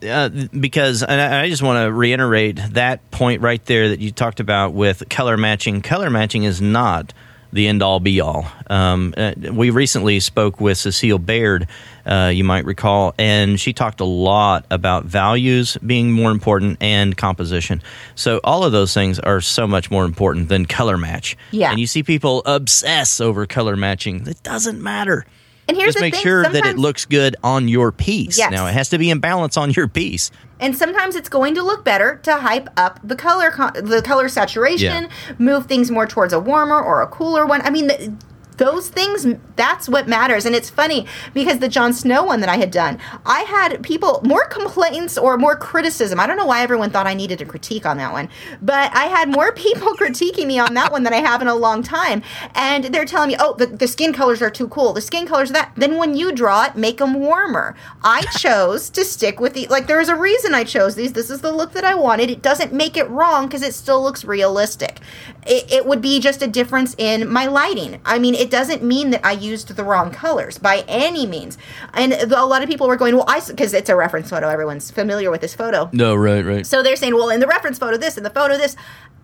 Uh, 0.03 0.29
because 0.59 1.03
I, 1.03 1.45
I 1.45 1.49
just 1.49 1.62
want 1.62 1.85
to 1.85 1.93
reiterate 1.93 2.61
that 2.73 3.11
point 3.11 3.41
right 3.41 3.65
there 3.65 3.88
that 3.88 4.01
you 4.01 4.11
talked 4.11 4.41
about 4.41 4.75
with 4.75 5.09
color 5.09 5.37
matching. 5.37 5.81
Color 5.81 6.11
matching 6.11 6.45
is 6.45 6.61
not 6.61 7.15
the 7.55 7.69
end 7.69 7.83
all 7.83 8.01
be 8.01 8.21
all. 8.21 8.47
Um, 8.69 9.14
uh, 9.17 9.33
we 9.53 9.71
recently 9.71 10.19
spoke 10.19 10.61
with 10.61 10.77
Cecile 10.77 11.21
Baird, 11.21 11.69
uh, 12.05 12.33
you 12.35 12.43
might 12.43 12.64
recall, 12.64 13.14
and 13.17 13.59
she 13.59 13.73
talked 13.73 14.01
a 14.01 14.05
lot 14.05 14.67
about 14.71 15.05
values 15.05 15.79
being 15.79 16.11
more 16.11 16.33
important 16.33 16.79
and 16.81 17.17
composition. 17.17 17.81
So 18.17 18.40
all 18.43 18.64
of 18.64 18.73
those 18.73 18.93
things 18.93 19.21
are 19.21 19.40
so 19.40 19.69
much 19.69 19.88
more 19.88 20.05
important 20.05 20.49
than 20.49 20.67
color 20.67 20.99
match. 20.99 21.37
Yeah. 21.53 21.71
And 21.71 21.79
you 21.79 21.87
see 21.87 22.03
people 22.03 22.43
obsess 22.45 23.21
over 23.21 23.47
color 23.47 23.77
matching. 23.77 24.27
It 24.27 24.43
doesn't 24.43 24.83
matter. 24.83 25.25
And 25.66 25.77
here's 25.77 25.94
Just 25.94 26.03
make 26.03 26.14
thing, 26.14 26.22
sure 26.22 26.42
that 26.42 26.66
it 26.66 26.77
looks 26.77 27.05
good 27.07 27.37
on 27.42 27.68
your 27.68 27.90
piece. 27.90 28.37
Yes. 28.37 28.50
Now 28.50 28.66
it 28.66 28.72
has 28.72 28.90
to 28.90 28.98
be 28.98 29.11
in 29.11 29.20
balance 29.20 29.57
on 29.57 29.70
your 29.70 29.88
piece. 29.88 30.31
And 30.61 30.77
sometimes 30.77 31.16
it's 31.16 31.29
going 31.29 31.55
to 31.55 31.62
look 31.62 31.85
better 31.85 32.20
to 32.22 32.37
hype 32.37 32.68
up 32.77 33.00
the 33.03 33.16
color 33.16 33.50
the 33.74 34.03
color 34.05 34.29
saturation, 34.29 35.05
yeah. 35.05 35.35
move 35.38 35.66
things 35.66 35.90
more 35.90 36.07
towards 36.07 36.33
a 36.33 36.40
warmer 36.40 36.81
or 36.81 37.03
a 37.03 37.07
cooler 37.07 37.46
one. 37.46 37.62
I 37.62 37.70
mean, 37.70 37.87
the, 37.87 38.14
those 38.57 38.88
things 38.88 39.27
that's 39.57 39.88
what 39.88 40.09
matters. 40.09 40.47
And 40.47 40.55
it's 40.55 40.71
funny 40.71 41.07
because 41.33 41.59
the 41.59 41.69
Jon 41.69 41.93
Snow 41.93 42.25
one 42.25 42.40
that 42.40 42.49
I 42.49 42.57
had 42.57 42.71
done 42.71 42.99
I 43.25 43.40
had 43.40 43.83
people 43.83 44.21
more 44.25 44.47
complaints 44.47 45.17
or 45.19 45.37
more 45.37 45.57
criticism. 45.57 46.21
I 46.21 46.27
don't 46.27 46.37
know 46.37 46.47
why 46.47 46.62
everyone 46.62 46.90
thought 46.90 47.07
I 47.07 47.14
needed 47.14 47.40
a 47.40 47.45
critique 47.45 47.87
on 47.87 47.97
that 47.99 48.12
one 48.12 48.29
but 48.61 48.95
I 48.95 49.05
had 49.05 49.29
more 49.29 49.53
people 49.64 49.95
critiquing 49.95 50.47
me 50.47 50.59
on 50.59 50.75
that 50.75 50.93
one 50.93 51.03
than 51.03 51.12
I 51.12 51.19
have 51.19 51.43
in 51.43 51.49
a 51.49 51.55
long 51.55 51.83
time. 51.83 52.23
And 52.55 52.85
they're 52.85 53.05
telling 53.05 53.29
me 53.29 53.37
oh 53.38 53.55
the, 53.55 53.67
the 53.67 53.88
skin 53.88 54.12
colors 54.12 54.43
are 54.43 54.51
too 54.51 54.69
cool. 54.69 54.93
The 54.93 55.01
skin 55.01 55.27
colors 55.27 55.51
that. 55.51 55.73
Then 55.77 55.97
when 55.97 56.17
you 56.17 56.33
draw 56.33 56.64
it 56.64 56.77
make 56.77 56.99
them 56.99 57.14
warmer. 57.14 57.75
I 58.03 58.23
chose 58.38 58.90
to 58.90 59.05
stick 59.05 59.40
with 59.40 59.55
the 59.55 59.67
like 59.69 59.87
there 59.87 59.99
was 59.99 60.09
a 60.09 60.17
reason 60.17 60.55
I 60.55 60.64
chose 60.64 60.95
these. 60.95 61.12
This 61.12 61.31
is 61.31 61.40
the 61.40 61.53
look 61.53 61.73
that 61.73 61.85
I 61.85 61.95
wanted. 61.95 62.31
It 62.31 62.43
doesn't 62.43 62.73
make 62.73 62.97
it 62.97 63.09
wrong 63.09 63.47
because 63.47 63.62
it 63.62 63.75
still 63.75 64.03
looks 64.03 64.25
realistic. 64.25 65.01
It, 65.47 65.71
it 65.73 65.87
would 65.87 66.01
be 66.01 66.21
just 66.21 66.43
a 66.43 66.47
difference 66.47 66.95
in 66.99 67.29
my 67.29 67.47
lighting. 67.47 68.01
I 68.05 68.19
mean 68.19 68.35
it 68.45 68.51
doesn't 68.51 68.83
mean 68.83 69.09
that 69.09 69.25
I 69.25 69.33
used 69.33 69.69
the 69.75 69.83
wrong 69.83 70.11
colors 70.11 70.59
by 70.59 70.85
any 70.87 71.25
means. 71.25 71.57
And 71.95 72.13
a 72.13 72.45
lot 72.45 72.63
of 72.63 72.69
people 72.69 72.87
were 72.87 72.97
going, 72.97 73.17
well, 73.17 73.25
I, 73.27 73.41
because 73.41 73.73
it's 73.73 73.89
a 73.89 73.97
reference 73.97 74.29
photo, 74.29 74.51
everyone's 74.51 74.91
familiar 74.91 75.31
with 75.31 75.41
this 75.41 75.55
photo. 75.55 75.89
No, 75.95 76.15
right, 76.15 76.45
right. 76.45 76.67
So 76.67 76.83
they're 76.83 76.97
saying, 76.97 77.15
well, 77.15 77.31
in 77.31 77.41
the 77.41 77.47
reference 77.47 77.79
photo, 77.79 77.97
this, 77.97 78.19
in 78.19 78.23
the 78.23 78.31
photo, 78.31 78.59
this. 78.59 78.77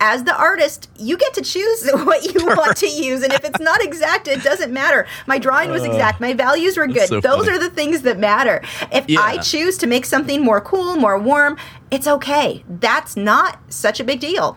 As 0.02 0.24
the 0.24 0.34
artist, 0.34 0.88
you 0.96 1.18
get 1.18 1.34
to 1.34 1.42
choose 1.42 1.86
what 1.92 2.24
you 2.24 2.46
want 2.56 2.78
to 2.78 2.88
use. 2.88 3.22
And 3.22 3.34
if 3.34 3.44
it's 3.44 3.60
not 3.60 3.84
exact, 3.84 4.26
it 4.28 4.42
doesn't 4.42 4.72
matter. 4.72 5.06
My 5.26 5.38
drawing 5.38 5.68
was 5.68 5.82
uh, 5.82 5.90
exact. 5.90 6.22
My 6.22 6.32
values 6.32 6.78
were 6.78 6.86
good. 6.86 7.08
So 7.08 7.20
Those 7.20 7.44
funny. 7.44 7.50
are 7.50 7.58
the 7.58 7.68
things 7.68 8.00
that 8.02 8.18
matter. 8.18 8.62
If 8.90 9.10
yeah. 9.10 9.20
I 9.20 9.36
choose 9.36 9.76
to 9.76 9.86
make 9.86 10.06
something 10.06 10.42
more 10.42 10.62
cool, 10.62 10.96
more 10.96 11.18
warm, 11.18 11.58
it's 11.90 12.06
okay. 12.06 12.64
That's 12.66 13.14
not 13.14 13.58
such 13.68 14.00
a 14.00 14.04
big 14.04 14.20
deal. 14.20 14.56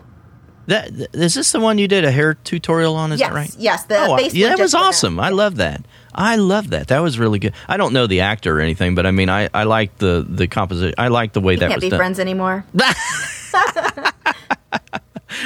That 0.66 0.90
is 1.12 1.34
this 1.34 1.52
the 1.52 1.60
one 1.60 1.78
you 1.78 1.88
did 1.88 2.04
a 2.04 2.10
hair 2.10 2.34
tutorial 2.34 2.96
on? 2.96 3.12
Is 3.12 3.20
yes, 3.20 3.28
that 3.28 3.34
right? 3.34 3.56
Yes. 3.58 3.84
The 3.84 3.98
oh, 3.98 4.18
yeah, 4.18 4.48
that 4.48 4.58
was 4.58 4.74
awesome. 4.74 5.20
I 5.20 5.30
love 5.30 5.56
that. 5.56 5.84
I 6.14 6.36
love 6.36 6.70
that. 6.70 6.88
That 6.88 7.00
was 7.00 7.18
really 7.18 7.38
good. 7.38 7.54
I 7.68 7.76
don't 7.76 7.92
know 7.92 8.06
the 8.06 8.20
actor 8.20 8.58
or 8.58 8.60
anything, 8.60 8.94
but 8.94 9.04
I 9.04 9.10
mean, 9.10 9.28
I, 9.28 9.50
I 9.52 9.64
like 9.64 9.98
the 9.98 10.24
the 10.26 10.46
composition. 10.46 10.94
I 10.96 11.08
like 11.08 11.32
the 11.32 11.40
way 11.40 11.54
you 11.54 11.60
that 11.60 11.68
can't 11.68 11.78
was 11.78 11.84
be 11.84 11.90
done. 11.90 11.98
friends 11.98 12.20
anymore. 12.20 12.64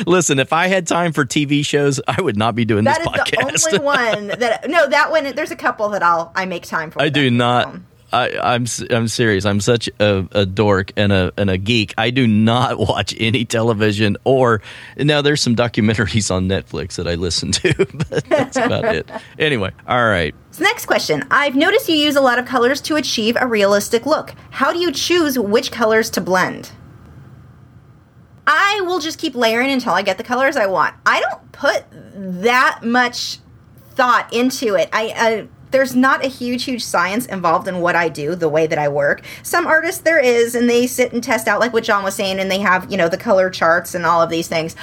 Listen, 0.06 0.38
if 0.38 0.52
I 0.52 0.68
had 0.68 0.86
time 0.86 1.12
for 1.12 1.24
TV 1.24 1.64
shows, 1.64 2.00
I 2.06 2.20
would 2.20 2.36
not 2.36 2.54
be 2.54 2.64
doing 2.64 2.84
that 2.84 2.98
this 2.98 3.08
podcast. 3.08 3.42
That 3.42 3.54
is 3.54 3.64
the 3.64 3.82
only 3.82 3.84
one 3.84 4.28
that 4.38 4.68
no, 4.68 4.88
that 4.88 5.10
one. 5.10 5.34
There's 5.34 5.50
a 5.50 5.56
couple 5.56 5.88
that 5.90 6.02
I'll 6.02 6.30
I 6.36 6.44
make 6.44 6.64
time 6.64 6.90
for. 6.90 7.00
I 7.02 7.08
do 7.08 7.30
not. 7.30 7.74
I, 8.12 8.28
am 8.28 8.40
I'm, 8.42 8.66
I'm 8.90 9.08
serious. 9.08 9.44
I'm 9.44 9.60
such 9.60 9.88
a, 10.00 10.26
a, 10.32 10.46
dork 10.46 10.92
and 10.96 11.12
a 11.12 11.32
and 11.36 11.50
a 11.50 11.58
geek. 11.58 11.94
I 11.98 12.10
do 12.10 12.26
not 12.26 12.78
watch 12.88 13.14
any 13.18 13.44
television 13.44 14.16
or 14.24 14.62
now 14.96 15.22
there's 15.22 15.42
some 15.42 15.56
documentaries 15.56 16.30
on 16.34 16.48
Netflix 16.48 16.96
that 16.96 17.06
I 17.06 17.14
listen 17.14 17.52
to, 17.52 17.74
but 18.10 18.24
that's 18.24 18.56
about 18.56 18.84
it. 18.94 19.10
Anyway, 19.38 19.72
all 19.86 20.06
right. 20.06 20.34
So 20.52 20.64
next 20.64 20.86
question. 20.86 21.24
I've 21.30 21.54
noticed 21.54 21.88
you 21.88 21.96
use 21.96 22.16
a 22.16 22.20
lot 22.20 22.38
of 22.38 22.46
colors 22.46 22.80
to 22.82 22.96
achieve 22.96 23.36
a 23.38 23.46
realistic 23.46 24.06
look. 24.06 24.34
How 24.50 24.72
do 24.72 24.78
you 24.78 24.90
choose 24.90 25.38
which 25.38 25.70
colors 25.70 26.10
to 26.10 26.20
blend? 26.20 26.72
I 28.46 28.80
will 28.86 28.98
just 28.98 29.18
keep 29.18 29.34
layering 29.34 29.70
until 29.70 29.92
I 29.92 30.00
get 30.00 30.16
the 30.16 30.24
colors 30.24 30.56
I 30.56 30.66
want. 30.66 30.94
I 31.04 31.20
don't 31.20 31.52
put 31.52 31.84
that 32.42 32.80
much 32.82 33.38
thought 33.90 34.32
into 34.32 34.74
it. 34.74 34.88
I, 34.92 35.12
I 35.14 35.48
there's 35.70 35.94
not 35.94 36.24
a 36.24 36.28
huge, 36.28 36.64
huge 36.64 36.84
science 36.84 37.26
involved 37.26 37.68
in 37.68 37.80
what 37.80 37.96
I 37.96 38.08
do, 38.08 38.34
the 38.34 38.48
way 38.48 38.66
that 38.66 38.78
I 38.78 38.88
work. 38.88 39.22
Some 39.42 39.66
artists 39.66 40.00
there 40.00 40.18
is, 40.18 40.54
and 40.54 40.68
they 40.68 40.86
sit 40.86 41.12
and 41.12 41.22
test 41.22 41.48
out, 41.48 41.60
like 41.60 41.72
what 41.72 41.84
John 41.84 42.04
was 42.04 42.14
saying, 42.14 42.38
and 42.38 42.50
they 42.50 42.60
have, 42.60 42.90
you 42.90 42.96
know, 42.96 43.08
the 43.08 43.16
color 43.16 43.50
charts 43.50 43.94
and 43.94 44.06
all 44.06 44.22
of 44.22 44.30
these 44.30 44.48
things. 44.48 44.74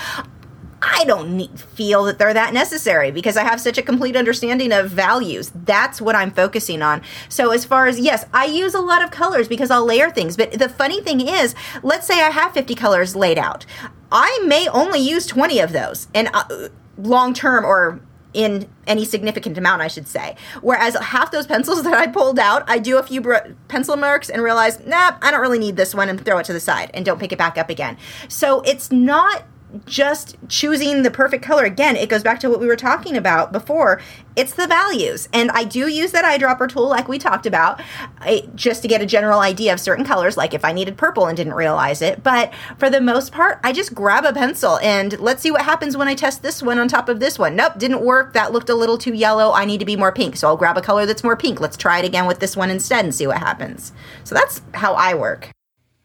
I 0.82 1.04
don't 1.06 1.36
need, 1.36 1.60
feel 1.60 2.04
that 2.04 2.19
they're 2.19 2.34
that 2.34 2.54
necessary 2.54 3.10
because 3.10 3.38
I 3.38 3.43
have 3.43 3.60
such 3.60 3.78
a 3.78 3.82
complete 3.82 4.15
understanding 4.15 4.71
of 4.71 4.91
values. 4.91 5.52
That's 5.56 6.00
what 6.00 6.15
I'm 6.15 6.30
focusing 6.30 6.84
on. 6.84 7.02
So, 7.28 7.52
as 7.52 7.65
far 7.65 7.88
as, 7.88 8.00
yes, 8.00 8.26
I 8.34 8.45
use 8.45 8.76
a 8.76 8.82
lot 8.82 9.04
of 9.04 9.10
colors 9.10 9.48
because 9.48 9.71
I'll 9.71 9.86
layer 9.86 10.12
things. 10.12 10.38
But 10.38 10.52
the 10.52 10.69
funny 10.69 11.02
thing 11.02 11.21
is, 11.21 11.56
let's 11.82 12.06
say 12.06 12.21
I 12.21 12.30
have 12.30 12.54
50 12.54 12.76
colors 12.76 13.15
laid 13.15 13.39
out. 13.39 13.65
I 14.12 14.43
may 14.45 14.67
only 14.67 15.00
use 15.00 15.26
20 15.26 15.60
of 15.60 15.71
those. 15.71 16.08
And 16.13 16.30
uh, 16.34 16.69
long 16.98 17.34
term 17.34 17.65
or 17.65 18.00
in 18.36 18.67
any 18.86 19.06
significant 19.06 19.58
amount, 19.58 19.82
I 19.82 19.88
should 19.88 20.08
say. 20.08 20.36
Whereas 20.62 20.95
half 20.95 21.32
those 21.32 21.48
pencils 21.48 21.84
that 21.86 21.93
I 21.93 22.08
pulled 22.08 22.38
out, 22.38 22.63
I 22.69 22.78
do 22.78 22.98
a 22.98 23.04
few 23.04 23.21
br- 23.21 23.38
pencil 23.67 23.95
marks 23.95 24.30
and 24.30 24.43
realize, 24.43 24.86
nah, 24.86 25.17
I 25.21 25.32
don't 25.32 25.41
really 25.41 25.58
need 25.60 25.78
this 25.78 25.95
one 25.95 26.10
and 26.10 26.24
throw 26.24 26.38
it 26.39 26.45
to 26.45 26.54
the 26.54 26.60
side 26.60 26.91
and 26.93 27.06
don't 27.06 27.19
pick 27.19 27.32
it 27.32 27.38
back 27.38 27.58
up 27.58 27.69
again. 27.69 27.98
So 28.28 28.62
it's 28.62 28.91
not 28.91 29.43
just 29.86 30.38
choosing 30.47 31.04
the 31.04 31.12
perfect 31.12 31.43
color 31.43 31.65
again 31.65 31.95
it 31.95 32.10
goes 32.10 32.23
back 32.23 32.39
to 32.39 32.49
what 32.49 32.60
we 32.60 32.67
were 32.67 32.75
talking 32.75 33.17
about 33.17 33.51
before. 33.51 34.01
It's 34.36 34.54
the 34.54 34.67
values. 34.67 35.28
And 35.34 35.51
i 35.51 35.63
do 35.63 35.88
use 35.88 36.12
that 36.12 36.25
eyedropper 36.25 36.69
tool 36.69 36.88
like 36.88 37.08
we 37.08 37.17
talked 37.17 37.45
about 37.45 37.82
I, 38.19 38.47
just 38.56 38.82
to 38.84 38.88
get 38.88 39.01
a 39.01 39.06
general 39.06 39.39
idea 39.39 39.73
of 39.73 39.80
certain 39.80 40.06
colors 40.06 40.38
like 40.38 40.54
if 40.54 40.63
i 40.63 40.71
needed 40.71 40.97
purple 40.97 41.28
and 41.28 41.36
didn't 41.36 41.54
realize 41.54 42.01
it. 42.01 42.23
But 42.23 42.54
for 42.78 42.89
the 42.89 43.01
most 43.01 43.32
part 43.32 43.60
i 43.63 43.71
just 43.71 43.93
grab 43.93 44.25
a 44.25 44.34
pencil 44.34 44.78
and 44.80 45.19
let's 45.19 45.41
see 45.41 45.51
what 45.51 45.62
happens 45.62 45.97
when 45.97 46.08
i 46.08 46.15
test 46.15 46.41
this 46.41 46.62
one 46.62 46.80
on 46.80 46.88
top 46.88 47.10
of 47.10 47.19
this 47.19 47.38
one. 47.38 47.56
Nope 47.56 47.78
didn't 47.78 48.01
work. 48.01 48.34
That 48.34 48.51
looked 48.51 48.69
a 48.69 48.75
little 48.75 48.97
too 48.97 49.13
yellow. 49.13 49.51
I 49.51 49.65
need 49.65 49.80
to 49.80 49.86
be 49.86 49.95
more 49.95 50.12
pink. 50.12 50.36
So 50.38 50.47
i'll 50.47 50.58
grab 50.58 50.78
a 50.78 50.82
color 50.82 51.06
that's 51.06 51.23
more 51.23 51.38
pink. 51.38 51.60
Let's 51.60 51.78
try 51.78 51.99
it 51.99 52.06
again 52.06 52.28
with 52.28 52.39
this 52.39 52.56
one 52.56 52.69
instead 52.69 53.04
and 53.04 53.13
see 53.13 53.28
what 53.28 53.38
happens. 53.38 53.91
So 54.23 54.36
that's 54.36 54.62
how 54.73 54.93
i 54.93 55.13
work. 55.13 55.51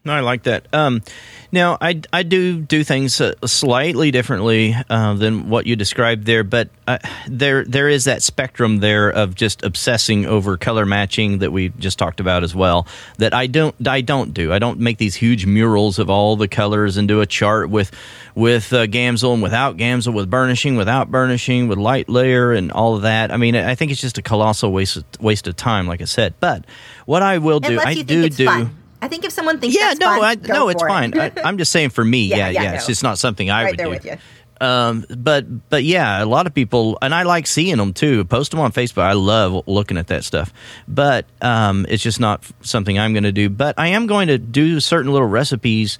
No, 0.04 0.14
I 0.14 0.20
like 0.20 0.44
that. 0.44 0.66
Um, 0.72 1.02
now, 1.52 1.78
I, 1.80 2.00
I 2.12 2.22
do 2.22 2.60
do 2.60 2.84
things 2.84 3.20
uh, 3.20 3.34
slightly 3.44 4.10
differently 4.10 4.76
uh, 4.88 5.14
than 5.14 5.48
what 5.48 5.66
you 5.66 5.74
described 5.74 6.24
there, 6.24 6.44
but 6.44 6.68
uh, 6.86 6.98
there 7.26 7.64
there 7.64 7.88
is 7.88 8.04
that 8.04 8.22
spectrum 8.22 8.78
there 8.78 9.10
of 9.10 9.34
just 9.34 9.64
obsessing 9.64 10.26
over 10.26 10.56
color 10.56 10.86
matching 10.86 11.38
that 11.38 11.50
we 11.50 11.70
just 11.70 11.98
talked 11.98 12.20
about 12.20 12.44
as 12.44 12.54
well. 12.54 12.86
That 13.18 13.34
I 13.34 13.48
don't 13.48 13.74
I 13.86 14.00
don't 14.00 14.32
do. 14.32 14.52
I 14.52 14.58
don't 14.60 14.78
make 14.78 14.98
these 14.98 15.16
huge 15.16 15.44
murals 15.44 15.98
of 15.98 16.08
all 16.08 16.36
the 16.36 16.48
colors 16.48 16.96
and 16.96 17.08
do 17.08 17.20
a 17.20 17.26
chart 17.26 17.68
with 17.68 17.90
with 18.34 18.72
uh, 18.72 18.86
Gamsol 18.86 19.34
and 19.34 19.42
without 19.42 19.76
Gamsol, 19.76 20.14
with 20.14 20.30
burnishing, 20.30 20.76
without 20.76 21.10
burnishing, 21.10 21.66
with 21.66 21.78
light 21.78 22.08
layer 22.08 22.52
and 22.52 22.70
all 22.70 22.94
of 22.94 23.02
that. 23.02 23.32
I 23.32 23.36
mean, 23.36 23.56
I 23.56 23.74
think 23.74 23.90
it's 23.90 24.00
just 24.00 24.18
a 24.18 24.22
colossal 24.22 24.72
waste 24.72 24.96
of, 24.96 25.04
waste 25.20 25.48
of 25.48 25.56
time, 25.56 25.88
like 25.88 26.00
I 26.00 26.04
said. 26.04 26.34
But 26.38 26.64
what 27.06 27.22
I 27.22 27.38
will 27.38 27.60
do, 27.60 27.80
I 27.80 27.94
do 28.02 28.28
do. 28.28 28.46
Fun. 28.46 28.76
I 29.02 29.08
think 29.08 29.24
if 29.24 29.32
someone 29.32 29.58
thinks 29.58 29.76
yeah, 29.76 29.94
no, 29.98 30.06
fun, 30.06 30.22
I, 30.22 30.34
no, 30.46 30.68
it's 30.68 30.82
fine. 30.82 31.18
I, 31.18 31.32
am 31.36 31.56
just 31.56 31.72
saying 31.72 31.90
for 31.90 32.04
me, 32.04 32.24
yeah, 32.26 32.36
yeah, 32.36 32.48
yeah 32.50 32.70
no. 32.70 32.76
it's 32.76 32.86
just 32.86 33.02
not 33.02 33.18
something 33.18 33.50
I 33.50 33.64
right 33.64 33.70
would 33.70 34.02
there 34.02 34.16
do. 34.16 34.22
Um, 34.60 35.06
but 35.08 35.70
but 35.70 35.84
yeah, 35.84 36.22
a 36.22 36.26
lot 36.26 36.46
of 36.46 36.54
people, 36.54 36.98
and 37.00 37.14
I 37.14 37.22
like 37.22 37.46
seeing 37.46 37.78
them 37.78 37.92
too. 37.94 38.24
Post 38.24 38.50
them 38.50 38.60
on 38.60 38.72
Facebook. 38.72 39.02
I 39.02 39.14
love 39.14 39.66
looking 39.66 39.96
at 39.96 40.08
that 40.08 40.24
stuff. 40.24 40.52
But 40.86 41.26
um, 41.40 41.86
it's 41.88 42.02
just 42.02 42.20
not 42.20 42.44
something 42.60 42.98
I'm 42.98 43.12
going 43.12 43.24
to 43.24 43.32
do. 43.32 43.48
But 43.48 43.78
I 43.78 43.88
am 43.88 44.06
going 44.06 44.28
to 44.28 44.38
do 44.38 44.78
certain 44.80 45.10
little 45.12 45.28
recipes 45.28 45.98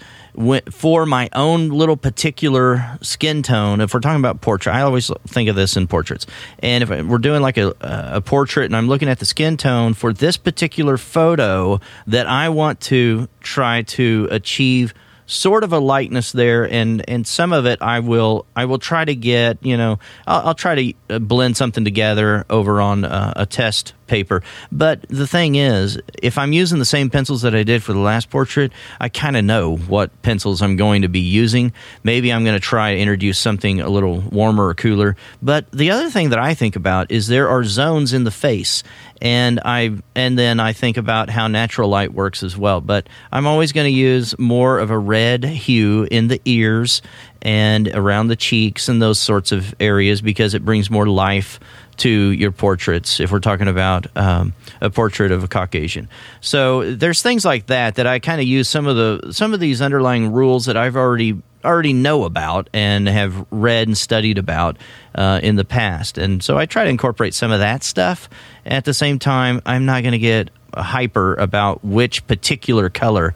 for 0.71 1.07
my 1.07 1.29
own 1.33 1.71
little 1.71 1.97
particular 1.97 2.99
skin 3.01 3.43
tone. 3.43 3.81
If 3.81 3.95
we're 3.95 4.01
talking 4.01 4.21
about 4.21 4.41
portrait, 4.41 4.75
I 4.75 4.83
always 4.83 5.11
think 5.27 5.49
of 5.49 5.57
this 5.57 5.77
in 5.77 5.87
portraits. 5.87 6.27
And 6.61 6.83
if 6.83 6.91
we're 7.07 7.19
doing 7.19 7.43
like 7.43 7.57
a, 7.57 7.75
a 7.81 8.21
portrait, 8.21 8.67
and 8.67 8.77
I'm 8.77 8.89
looking 8.89 9.09
at 9.09 9.19
the 9.19 9.27
skin 9.27 9.57
tone 9.57 9.95
for 9.95 10.13
this 10.13 10.37
particular 10.37 10.97
photo 10.97 11.81
that 12.07 12.27
I 12.27 12.51
want 12.51 12.81
to 12.83 13.29
try 13.41 13.83
to 13.83 14.29
achieve 14.31 14.95
sort 15.31 15.65
of 15.65 15.73
a 15.73 15.79
lightness 15.79 16.33
there, 16.33 16.71
and 16.71 17.09
and 17.09 17.27
some 17.27 17.53
of 17.53 17.65
it 17.67 17.81
I 17.81 18.01
will 18.01 18.47
I 18.57 18.65
will 18.65 18.79
try 18.79 19.05
to 19.05 19.15
get 19.15 19.59
you 19.65 19.77
know 19.77 19.99
I'll, 20.27 20.49
I'll 20.49 20.55
try 20.55 20.75
to 20.75 20.95
uh, 21.09 21.19
blend 21.19 21.57
something 21.57 21.85
together 21.85 22.45
over 22.51 22.81
on 22.81 23.05
uh, 23.05 23.33
a 23.37 23.47
test 23.47 23.95
paper. 24.11 24.43
But 24.73 25.03
the 25.09 25.27
thing 25.27 25.55
is, 25.55 25.99
if 26.21 26.37
I'm 26.37 26.53
using 26.53 26.81
the 26.81 26.85
same 26.85 27.09
pencils 27.09 27.43
that 27.43 27.55
I 27.55 27.63
did 27.63 27.83
for 27.83 27.93
the 27.93 28.01
last 28.01 28.29
portrait, 28.29 28.73
I 29.01 29.09
kind 29.09 29.37
of 29.37 29.45
know 29.45 29.77
what 29.77 30.11
pencils 30.23 30.61
I'm 30.61 30.77
going 30.77 31.03
to 31.03 31.09
be 31.09 31.21
using. 31.21 31.73
Maybe 32.03 32.33
I'm 32.33 32.45
going 32.45 32.57
to 32.57 32.61
try 32.61 32.95
to 32.95 33.01
introduce 33.01 33.39
something 33.39 33.81
a 33.81 33.89
little 33.89 34.19
warmer 34.21 34.67
or 34.67 34.75
cooler. 34.75 35.17
But 35.41 35.71
the 35.71 35.93
other 35.93 36.11
thing 36.11 36.31
that 36.31 36.41
I 36.41 36.55
think 36.55 36.75
about 36.75 37.11
is 37.13 37.29
there 37.29 37.49
are 37.49 37.63
zones 37.63 38.13
in 38.13 38.25
the 38.25 38.33
face, 38.33 38.83
and 39.21 39.61
I 39.65 39.93
and 40.15 40.39
then 40.39 40.61
I 40.61 40.73
think 40.73 40.97
about 40.97 41.31
how 41.31 41.47
natural 41.47 41.89
light 41.89 42.13
works 42.13 42.43
as 42.43 42.57
well. 42.57 42.81
But 42.81 43.09
I'm 43.31 43.47
always 43.47 43.73
going 43.73 43.87
to 43.87 43.97
use 43.97 44.39
more 44.39 44.79
of 44.79 44.91
a 44.91 44.99
red 44.99 45.45
hue 45.45 46.07
in 46.11 46.29
the 46.29 46.41
ears 46.45 47.03
and 47.43 47.89
around 47.89 48.29
the 48.29 48.37
cheeks 48.37 48.89
and 48.89 49.01
those 49.01 49.19
sorts 49.19 49.53
of 49.53 49.75
areas 49.81 50.21
because 50.21 50.55
it 50.55 50.65
brings 50.65 50.91
more 50.91 51.07
life 51.07 51.61
to 51.99 52.09
your 52.09 52.51
portraits 52.51 53.21
if 53.21 53.31
we're 53.31 53.41
talking 53.41 53.69
about 53.69 54.07
um, 54.17 54.55
a 54.81 54.89
portrait 54.89 55.31
of 55.31 55.45
a 55.45 55.49
Caucasian. 55.49 56.09
So 56.41 56.95
there's 56.95 57.21
things 57.21 57.45
like 57.45 57.67
that 57.67 57.97
that 57.97 58.07
I 58.07 58.19
kind 58.21 58.41
of 58.41 58.47
use 58.47 58.69
some 58.69 58.87
of 58.87 58.97
the 58.97 59.33
some 59.33 59.53
of 59.53 59.61
these 59.61 59.83
underlying 59.83 60.33
rules 60.33 60.65
that 60.67 60.77
I've 60.77 60.97
already 60.97 61.41
already 61.65 61.93
know 61.93 62.25
about 62.25 62.69
and 62.73 63.09
have 63.09 63.47
read 63.51 63.89
and 63.89 63.97
studied 63.97 64.39
about 64.39 64.77
uh, 65.15 65.41
in 65.43 65.57
the 65.57 65.65
past, 65.65 66.19
and 66.19 66.43
so 66.43 66.57
I 66.59 66.67
try 66.67 66.85
to 66.85 66.91
incorporate 66.91 67.35
some 67.35 67.51
of 67.51 67.61
that 67.61 67.83
stuff. 67.83 68.29
At 68.65 68.85
the 68.85 68.95
same 68.95 69.19
time, 69.19 69.61
I'm 69.67 69.87
not 69.87 70.03
going 70.03 70.13
to 70.13 70.19
get 70.19 70.51
hyper 70.75 71.35
about 71.35 71.85
which 71.85 72.27
particular 72.27 72.89
color. 72.89 73.35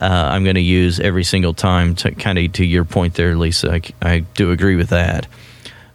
Uh, 0.00 0.06
I'm 0.06 0.42
going 0.42 0.56
to 0.56 0.60
use 0.60 0.98
every 0.98 1.22
single 1.22 1.54
time 1.54 1.94
to 1.96 2.10
kind 2.12 2.38
of 2.38 2.52
to 2.54 2.64
your 2.64 2.84
point 2.84 3.14
there, 3.14 3.36
Lisa. 3.36 3.74
I, 3.74 3.80
I 4.02 4.18
do 4.20 4.50
agree 4.50 4.74
with 4.74 4.88
that. 4.88 5.28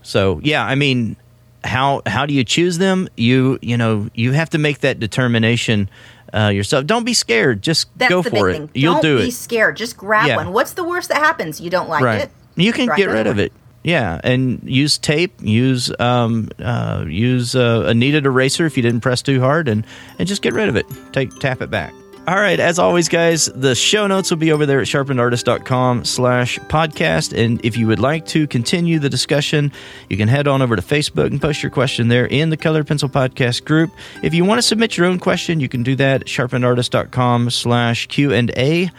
So 0.01 0.39
yeah, 0.43 0.65
I 0.65 0.75
mean, 0.75 1.17
how 1.63 2.01
how 2.05 2.25
do 2.25 2.33
you 2.33 2.45
choose 2.45 2.77
them? 2.77 3.09
You 3.17 3.59
you 3.61 3.75
know 3.75 4.09
you 4.13 4.31
have 4.31 4.49
to 4.51 4.57
make 4.57 4.79
that 4.79 4.99
determination 4.99 5.89
uh, 6.33 6.47
yourself. 6.49 6.85
Don't 6.85 7.05
be 7.05 7.13
scared. 7.13 7.61
Just 7.61 7.87
That's 7.97 8.09
go 8.09 8.23
for 8.23 8.49
it. 8.49 8.53
Thing. 8.53 8.69
You'll 8.73 8.93
Don't 8.95 9.03
Don't 9.03 9.25
be 9.25 9.31
scared. 9.31 9.77
Just 9.77 9.97
grab 9.97 10.27
Yeah. 10.27 10.35
one. 10.37 10.53
What's 10.53 10.73
the 10.73 10.83
worst 10.83 11.09
that 11.09 11.17
happens? 11.17 11.59
You 11.61 11.69
don't 11.69 11.89
like 11.89 12.03
right. 12.03 12.21
it. 12.21 12.31
You 12.55 12.73
can 12.73 12.87
Try 12.87 12.97
get 12.97 13.09
rid 13.09 13.27
of 13.27 13.39
it. 13.39 13.53
Yeah, 13.83 14.19
and 14.23 14.59
use 14.65 14.97
tape. 14.97 15.33
Use 15.39 15.91
um, 15.99 16.49
uh, 16.59 17.05
use 17.07 17.55
uh, 17.55 17.83
a 17.85 17.93
kneaded 17.93 18.25
eraser 18.25 18.65
if 18.65 18.75
you 18.75 18.83
didn't 18.83 18.99
press 18.99 19.21
too 19.21 19.39
hard, 19.39 19.69
and 19.69 19.85
and 20.19 20.27
just 20.27 20.41
get 20.41 20.53
rid 20.53 20.67
of 20.67 20.75
it. 20.75 20.85
Take 21.13 21.39
tap 21.39 21.61
it 21.61 21.69
back. 21.69 21.93
All 22.27 22.35
right, 22.35 22.59
as 22.59 22.77
always, 22.77 23.07
guys, 23.07 23.45
the 23.45 23.73
show 23.73 24.05
notes 24.05 24.29
will 24.29 24.37
be 24.37 24.51
over 24.51 24.65
there 24.65 24.81
at 24.81 24.87
sharpenedartist.com 24.87 26.03
slash 26.03 26.59
podcast. 26.59 27.31
And 27.31 27.63
if 27.63 27.77
you 27.77 27.87
would 27.87 28.01
like 28.01 28.25
to 28.25 28.47
continue 28.47 28.99
the 28.99 29.09
discussion, 29.09 29.71
you 30.09 30.17
can 30.17 30.27
head 30.27 30.45
on 30.45 30.61
over 30.61 30.75
to 30.75 30.81
Facebook 30.81 31.27
and 31.27 31.41
post 31.41 31.63
your 31.63 31.69
question 31.69 32.09
there 32.09 32.25
in 32.25 32.49
the 32.49 32.57
Colored 32.57 32.85
Pencil 32.85 33.07
Podcast 33.07 33.63
group. 33.63 33.91
If 34.23 34.33
you 34.33 34.43
want 34.43 34.57
to 34.57 34.61
submit 34.61 34.97
your 34.97 35.05
own 35.05 35.19
question, 35.19 35.61
you 35.61 35.69
can 35.69 35.83
do 35.83 35.95
that 35.95 36.23
at 36.23 36.27
sharpenedartist.com 36.27 37.49
slash 37.49 38.07
Q&A. 38.07 38.91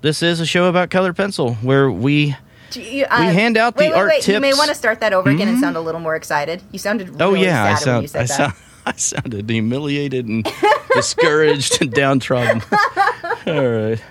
this 0.00 0.20
is 0.20 0.40
a 0.40 0.46
show 0.46 0.64
about 0.64 0.90
colored 0.90 1.14
pencil 1.14 1.54
where 1.62 1.88
we 1.88 2.34
you- 2.72 3.04
uh, 3.04 3.22
hand 3.22 3.56
out 3.56 3.76
the 3.76 3.84
wait, 3.84 3.90
wait, 3.92 3.96
art 3.96 4.08
wait. 4.08 4.26
You 4.26 4.40
may 4.40 4.52
want 4.52 4.70
to 4.70 4.74
start 4.74 4.98
that 4.98 5.12
over 5.12 5.30
again 5.30 5.46
and 5.46 5.60
sound 5.60 5.76
a 5.76 5.80
little 5.80 6.00
more 6.00 6.16
excited. 6.16 6.60
You 6.72 6.80
sounded 6.80 7.08
really 7.10 7.22
oh 7.22 7.34
yeah, 7.34 7.62
I 7.62 7.74
sound 7.76 8.02
you 8.02 8.08
said 8.08 8.22
I 8.22 8.26
that. 8.26 8.36
sound 8.36 8.52
I 8.86 8.92
sounded 8.96 9.48
humiliated 9.48 10.26
and 10.26 10.44
discouraged 10.92 11.80
and 11.80 11.92
downtrodden. 11.92 12.60
All 13.46 13.68
right. 13.68 14.02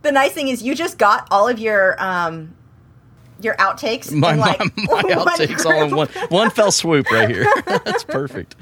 the 0.00 0.10
nice 0.10 0.32
thing 0.32 0.48
is 0.48 0.62
you 0.62 0.74
just 0.74 0.96
got 0.96 1.28
all 1.30 1.48
of 1.48 1.58
your 1.58 2.02
um 2.02 2.54
your 3.42 3.56
outtakes. 3.56 4.10
My, 4.10 4.32
in, 4.32 4.40
like, 4.40 4.58
my, 4.58 4.66
my 4.86 5.02
outtakes 5.02 5.66
all 5.66 5.82
in 5.82 5.94
one 5.94 6.08
one 6.30 6.48
fell 6.48 6.72
swoop 6.72 7.10
right 7.10 7.28
here. 7.28 7.46
That's 7.66 8.04
perfect. 8.04 8.56